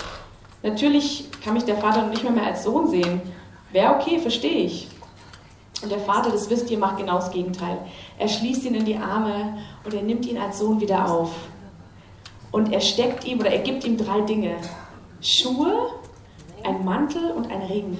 Natürlich 0.63 1.29
kann 1.45 1.55
mich 1.55 1.65
der 1.65 1.77
Vater 1.77 2.07
nicht 2.07 2.23
mehr, 2.23 2.33
mehr 2.33 2.47
als 2.47 2.65
Sohn 2.65 2.89
sehen. 2.89 3.21
Wäre 3.73 3.95
okay, 3.95 4.19
verstehe 4.19 4.65
ich. 4.65 4.89
Und 5.83 5.93
der 5.93 6.01
Vater, 6.01 6.31
das 6.31 6.51
wisst 6.51 6.71
ihr, 6.71 6.79
macht 6.79 6.99
genau 6.99 7.17
das 7.17 7.31
Gegenteil. 7.31 7.79
Er 8.19 8.29
schließt 8.29 8.65
ihn 8.65 8.75
in 8.75 8.85
die 8.85 8.97
Arme 8.97 9.59
und 9.85 9.95
er 9.95 10.03
nimmt 10.03 10.27
ihn 10.27 10.39
als 10.39 10.59
Sohn 10.59 10.81
wieder 10.81 11.09
auf. 11.09 11.31
Und 12.51 12.73
er 12.73 12.81
steckt 12.81 13.25
ihm 13.25 13.39
oder 13.39 13.51
er 13.51 13.61
gibt 13.61 13.85
ihm 13.85 13.97
drei 13.97 14.23
Dinge. 14.23 14.57
Schuhe, 15.21 15.91
ein 16.65 16.85
Mantel 16.85 17.31
und 17.31 17.51
ein 17.51 17.63
Ring. 17.63 17.99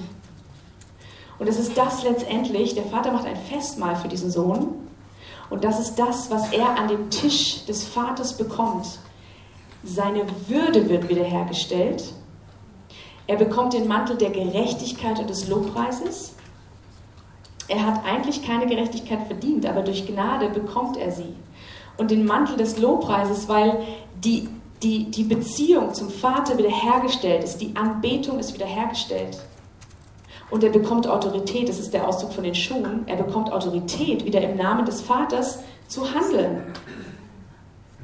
Und 1.37 1.47
es 1.47 1.57
ist 1.57 1.77
das 1.77 2.03
letztendlich, 2.03 2.75
der 2.75 2.83
Vater 2.83 3.13
macht 3.13 3.25
ein 3.25 3.37
Festmahl 3.37 3.95
für 3.95 4.09
diesen 4.09 4.29
Sohn. 4.29 4.88
Und 5.49 5.63
das 5.63 5.79
ist 5.79 5.95
das, 5.95 6.29
was 6.29 6.51
er 6.51 6.77
an 6.77 6.87
dem 6.87 7.09
Tisch 7.09 7.65
des 7.65 7.83
Vaters 7.83 8.37
bekommt. 8.37 8.99
Seine 9.83 10.25
Würde 10.47 10.89
wird 10.89 11.09
wiederhergestellt. 11.09 12.13
Er 13.27 13.37
bekommt 13.37 13.73
den 13.73 13.87
Mantel 13.87 14.17
der 14.17 14.31
Gerechtigkeit 14.31 15.19
und 15.19 15.29
des 15.29 15.47
Lobpreises. 15.47 16.35
Er 17.67 17.85
hat 17.85 18.03
eigentlich 18.03 18.45
keine 18.45 18.65
Gerechtigkeit 18.65 19.27
verdient, 19.27 19.65
aber 19.65 19.81
durch 19.81 20.07
Gnade 20.07 20.49
bekommt 20.49 20.97
er 20.97 21.11
sie. 21.11 21.35
Und 21.97 22.11
den 22.11 22.25
Mantel 22.25 22.57
des 22.57 22.77
Lobpreises, 22.77 23.47
weil 23.47 23.85
die, 24.23 24.49
die, 24.81 25.11
die 25.11 25.23
Beziehung 25.23 25.93
zum 25.93 26.09
Vater 26.09 26.57
wiederhergestellt 26.57 27.43
ist, 27.43 27.57
die 27.57 27.75
Anbetung 27.75 28.39
ist 28.39 28.53
wiederhergestellt. 28.53 29.37
Und 30.49 30.63
er 30.63 30.71
bekommt 30.71 31.07
Autorität, 31.07 31.69
das 31.69 31.79
ist 31.79 31.93
der 31.93 32.07
Ausdruck 32.07 32.33
von 32.33 32.43
den 32.43 32.55
Schuhen, 32.55 33.03
er 33.05 33.17
bekommt 33.17 33.51
Autorität, 33.51 34.25
wieder 34.25 34.41
im 34.41 34.57
Namen 34.57 34.85
des 34.85 35.01
Vaters 35.01 35.59
zu 35.87 36.13
handeln. 36.13 36.73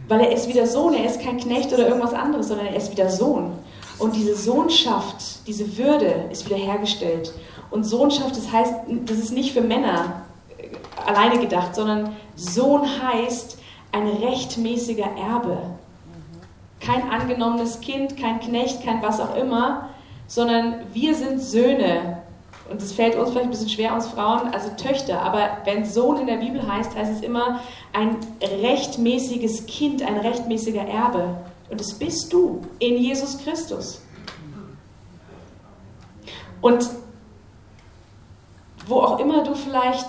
Weil 0.08 0.21
er 0.21 0.31
ist 0.31 0.47
wieder 0.47 0.67
Sohn, 0.67 0.93
er 0.93 1.05
ist 1.05 1.19
kein 1.21 1.38
Knecht 1.38 1.73
oder 1.73 1.88
irgendwas 1.88 2.13
anderes, 2.13 2.47
sondern 2.47 2.67
er 2.67 2.75
ist 2.75 2.91
wieder 2.91 3.10
Sohn. 3.10 3.53
Und 3.97 4.15
diese 4.15 4.36
Sohnschaft, 4.36 5.47
diese 5.47 5.77
Würde 5.77 6.25
ist 6.29 6.45
wiederhergestellt. 6.45 7.34
Und 7.71 7.86
Sohnschaft, 7.86 8.38
das 8.38 8.51
heißt, 8.51 8.73
das 9.05 9.17
ist 9.17 9.31
nicht 9.31 9.53
für 9.53 9.62
Männer 9.62 10.21
alleine 11.05 11.39
gedacht, 11.39 11.75
sondern 11.75 12.15
Sohn 12.36 12.81
heißt 12.84 13.58
ein 13.91 14.08
rechtmäßiger 14.08 15.05
Erbe. 15.05 15.58
Kein 16.79 17.10
angenommenes 17.10 17.79
Kind, 17.81 18.17
kein 18.17 18.39
Knecht, 18.39 18.84
kein 18.84 19.01
was 19.01 19.19
auch 19.19 19.36
immer, 19.36 19.89
sondern 20.27 20.81
wir 20.93 21.15
sind 21.15 21.41
Söhne. 21.41 22.14
Und 22.69 22.82
das 22.82 22.93
fällt 22.93 23.15
uns 23.15 23.30
vielleicht 23.30 23.45
ein 23.45 23.51
bisschen 23.51 23.69
schwer, 23.69 23.93
uns 23.93 24.08
Frauen, 24.08 24.54
also 24.54 24.69
Töchter. 24.71 25.21
Aber 25.21 25.58
wenn 25.65 25.86
Sohn 25.86 26.17
in 26.17 26.28
der 26.28 26.38
Bibel 26.38 26.65
heißt, 26.67 26.95
heißt 26.95 27.12
es 27.12 27.21
immer 27.21 27.60
ein 27.93 28.17
rechtmäßiges 28.41 29.67
Kind, 29.67 30.01
ein 30.01 30.17
rechtmäßiger 30.17 30.82
Erbe. 30.82 31.38
Und 31.69 31.80
das 31.80 31.93
bist 31.93 32.34
du 32.34 32.62
in 32.80 32.97
Jesus 32.97 33.38
Christus. 33.38 34.01
Und 36.62 36.89
wo 38.88 38.95
auch 38.95 39.19
immer 39.19 39.43
du 39.43 39.54
vielleicht 39.54 40.08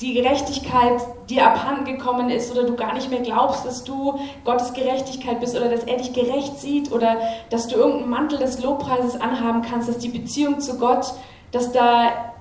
die 0.00 0.14
Gerechtigkeit 0.14 1.00
dir 1.28 1.46
abhanden 1.46 1.84
gekommen 1.84 2.30
ist 2.30 2.52
oder 2.52 2.64
du 2.64 2.74
gar 2.74 2.94
nicht 2.94 3.10
mehr 3.10 3.20
glaubst, 3.20 3.64
dass 3.64 3.84
du 3.84 4.18
Gottes 4.44 4.72
Gerechtigkeit 4.72 5.40
bist 5.40 5.56
oder 5.56 5.68
dass 5.68 5.84
er 5.84 5.96
dich 5.96 6.12
gerecht 6.12 6.58
sieht 6.58 6.92
oder 6.92 7.16
dass 7.50 7.68
du 7.68 7.76
irgendeinen 7.76 8.10
Mantel 8.10 8.38
des 8.38 8.62
Lobpreises 8.62 9.20
anhaben 9.20 9.62
kannst, 9.62 9.88
dass 9.88 9.98
die 9.98 10.08
Beziehung 10.08 10.60
zu 10.60 10.78
Gott, 10.78 11.14
dass 11.52 11.72
da, 11.72 12.32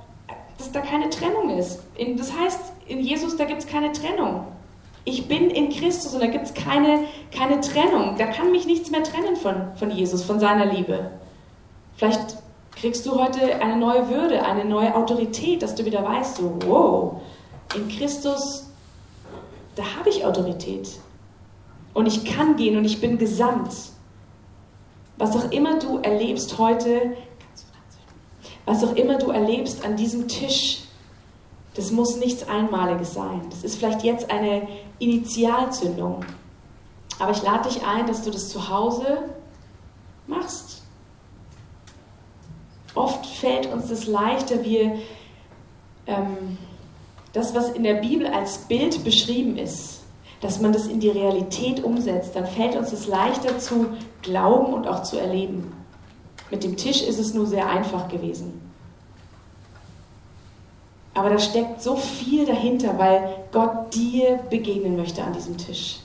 dass 0.58 0.72
da 0.72 0.82
keine 0.82 1.10
Trennung 1.10 1.58
ist. 1.58 1.80
Das 2.18 2.38
heißt, 2.38 2.60
in 2.88 3.00
Jesus, 3.00 3.38
da 3.38 3.46
gibt 3.46 3.62
es 3.62 3.68
keine 3.68 3.92
Trennung. 3.92 4.46
Ich 5.06 5.28
bin 5.28 5.50
in 5.50 5.70
Christus 5.70 6.14
und 6.14 6.22
da 6.22 6.28
gibt 6.28 6.46
es 6.46 6.54
keine, 6.54 7.00
keine 7.38 7.60
Trennung. 7.60 8.16
Da 8.18 8.26
kann 8.28 8.52
mich 8.52 8.66
nichts 8.66 8.90
mehr 8.90 9.04
trennen 9.04 9.36
von, 9.36 9.56
von 9.76 9.92
Jesus, 9.92 10.24
von 10.24 10.40
seiner 10.40 10.66
Liebe. 10.66 11.12
Vielleicht 11.96 12.38
kriegst 12.76 13.06
du 13.06 13.20
heute 13.20 13.62
eine 13.62 13.76
neue 13.76 14.10
Würde, 14.10 14.44
eine 14.46 14.66
neue 14.66 14.96
Autorität, 14.96 15.62
dass 15.62 15.76
du 15.76 15.86
wieder 15.86 16.04
weißt, 16.04 16.38
so, 16.38 16.58
wow, 16.66 17.22
in 17.76 17.88
Christus, 17.90 18.70
da 19.76 19.84
habe 19.98 20.10
ich 20.10 20.26
Autorität. 20.26 20.90
Und 21.94 22.08
ich 22.08 22.26
kann 22.26 22.56
gehen 22.56 22.78
und 22.78 22.86
ich 22.86 23.02
bin 23.02 23.18
gesandt. 23.18 23.72
Was 25.18 25.36
auch 25.36 25.52
immer 25.52 25.80
du 25.80 26.00
erlebst 26.00 26.58
heute, 26.58 27.16
was 28.66 28.84
auch 28.84 28.96
immer 28.96 29.18
du 29.18 29.30
erlebst 29.30 29.86
an 29.86 29.96
diesem 29.96 30.28
Tisch, 30.28 30.84
das 31.76 31.92
muss 31.92 32.18
nichts 32.18 32.48
Einmaliges 32.48 33.14
sein. 33.14 33.42
Das 33.50 33.64
ist 33.64 33.76
vielleicht 33.76 34.04
jetzt 34.04 34.30
eine 34.32 34.68
Initialzündung. 35.00 36.24
Aber 37.20 37.32
ich 37.32 37.42
lade 37.44 37.70
dich 37.70 37.84
ein, 37.86 38.08
dass 38.08 38.24
du 38.24 38.32
das 38.32 38.50
zu 38.50 38.70
Hause 38.70 39.30
machst. 40.28 40.84
Oft 42.96 43.26
fällt 43.26 43.72
uns 43.72 43.88
das 43.90 44.06
leichter, 44.06 44.64
wir 44.64 45.00
ähm, 46.06 46.58
das, 47.34 47.54
was 47.56 47.72
in 47.72 47.84
der 47.84 47.96
Bibel 47.96 48.28
als 48.28 48.60
Bild 48.60 49.04
beschrieben 49.04 49.58
ist, 49.58 50.02
dass 50.42 50.62
man 50.62 50.72
das 50.72 50.88
in 50.88 51.00
die 51.00 51.10
Realität 51.10 51.84
umsetzt, 51.84 52.36
dann 52.36 52.46
fällt 52.46 52.76
uns 52.76 52.94
es 52.94 53.08
leichter 53.08 53.58
zu 53.60 53.88
glauben 54.22 54.74
und 54.74 54.88
auch 54.88 55.04
zu 55.04 55.18
erleben. 55.18 55.74
Mit 56.52 56.64
dem 56.64 56.78
Tisch 56.78 57.02
ist 57.02 57.20
es 57.20 57.34
nur 57.34 57.48
sehr 57.48 57.68
einfach 57.68 58.08
gewesen. 58.08 58.62
Aber 61.16 61.30
da 61.30 61.40
steckt 61.40 61.82
so 61.82 61.96
viel 61.96 62.46
dahinter, 62.46 62.98
weil 62.98 63.36
Gott 63.52 63.94
dir 63.94 64.40
begegnen 64.50 64.96
möchte 64.96 65.24
an 65.24 65.34
diesem 65.34 65.58
Tisch. 65.58 66.00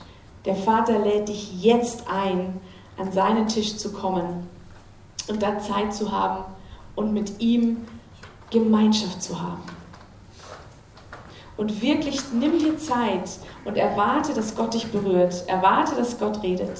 Der 0.45 0.55
Vater 0.55 0.99
lädt 0.99 1.29
dich 1.29 1.61
jetzt 1.61 2.05
ein, 2.09 2.59
an 2.97 3.11
seinen 3.11 3.47
Tisch 3.47 3.77
zu 3.77 3.91
kommen 3.91 4.47
und 5.27 5.41
da 5.41 5.59
Zeit 5.59 5.93
zu 5.93 6.11
haben 6.11 6.45
und 6.95 7.13
mit 7.13 7.39
ihm 7.39 7.85
Gemeinschaft 8.49 9.21
zu 9.21 9.41
haben. 9.41 9.78
Und 11.59 11.81
wirklich 11.81 12.21
nimm 12.31 12.57
dir 12.57 12.77
Zeit 12.77 13.31
und 13.65 13.75
erwarte, 13.75 14.33
dass 14.33 14.55
Gott 14.55 14.73
dich 14.73 14.87
berührt. 14.93 15.43
Erwarte, 15.47 15.93
dass 15.93 16.17
Gott 16.17 16.41
redet. 16.41 16.79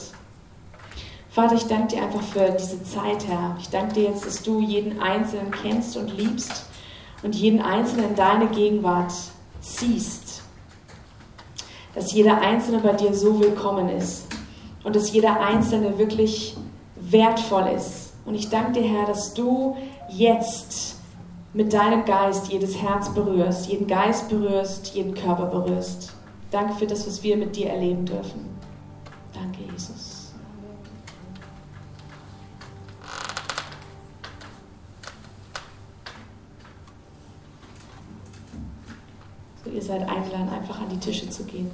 Vater, 1.29 1.55
ich 1.55 1.65
danke 1.65 1.95
dir 1.97 2.03
einfach 2.03 2.21
für 2.21 2.49
diese 2.51 2.81
Zeit, 2.83 3.27
Herr. 3.27 3.57
Ich 3.59 3.67
danke 3.67 3.95
dir 3.95 4.03
jetzt, 4.03 4.25
dass 4.25 4.41
du 4.41 4.61
jeden 4.61 5.01
Einzelnen 5.01 5.51
kennst 5.51 5.97
und 5.97 6.17
liebst 6.17 6.63
und 7.23 7.35
jeden 7.35 7.61
Einzelnen 7.61 8.11
in 8.11 8.15
deine 8.15 8.47
Gegenwart 8.47 9.11
ziehst. 9.59 10.43
Dass 11.93 12.13
jeder 12.13 12.39
Einzelne 12.39 12.79
bei 12.79 12.93
dir 12.93 13.13
so 13.13 13.37
willkommen 13.37 13.89
ist 13.89 14.27
und 14.85 14.95
dass 14.95 15.11
jeder 15.11 15.41
Einzelne 15.41 15.97
wirklich 15.97 16.55
wertvoll 16.95 17.67
ist. 17.75 18.13
Und 18.23 18.35
ich 18.35 18.47
danke 18.47 18.79
dir, 18.79 18.87
Herr, 18.87 19.07
dass 19.07 19.33
du 19.33 19.75
jetzt 20.07 20.88
mit 21.53 21.73
deinem 21.73 22.05
Geist 22.05 22.51
jedes 22.51 22.77
Herz 22.77 23.13
berührst, 23.13 23.67
jeden 23.67 23.87
Geist 23.87 24.29
berührst, 24.29 24.93
jeden 24.93 25.13
Körper 25.13 25.47
berührst. 25.47 26.13
Danke 26.51 26.73
für 26.73 26.87
das, 26.87 27.07
was 27.07 27.23
wir 27.23 27.37
mit 27.37 27.55
dir 27.55 27.69
erleben 27.69 28.05
dürfen. 28.05 28.45
Danke, 29.33 29.59
Jesus. 29.71 30.33
So, 39.63 39.69
ihr 39.71 39.81
seid 39.81 40.07
eingeladen, 40.07 40.49
einfach 40.49 40.79
an 40.81 40.89
die 40.89 40.99
Tische 40.99 41.29
zu 41.29 41.43
gehen. 41.45 41.71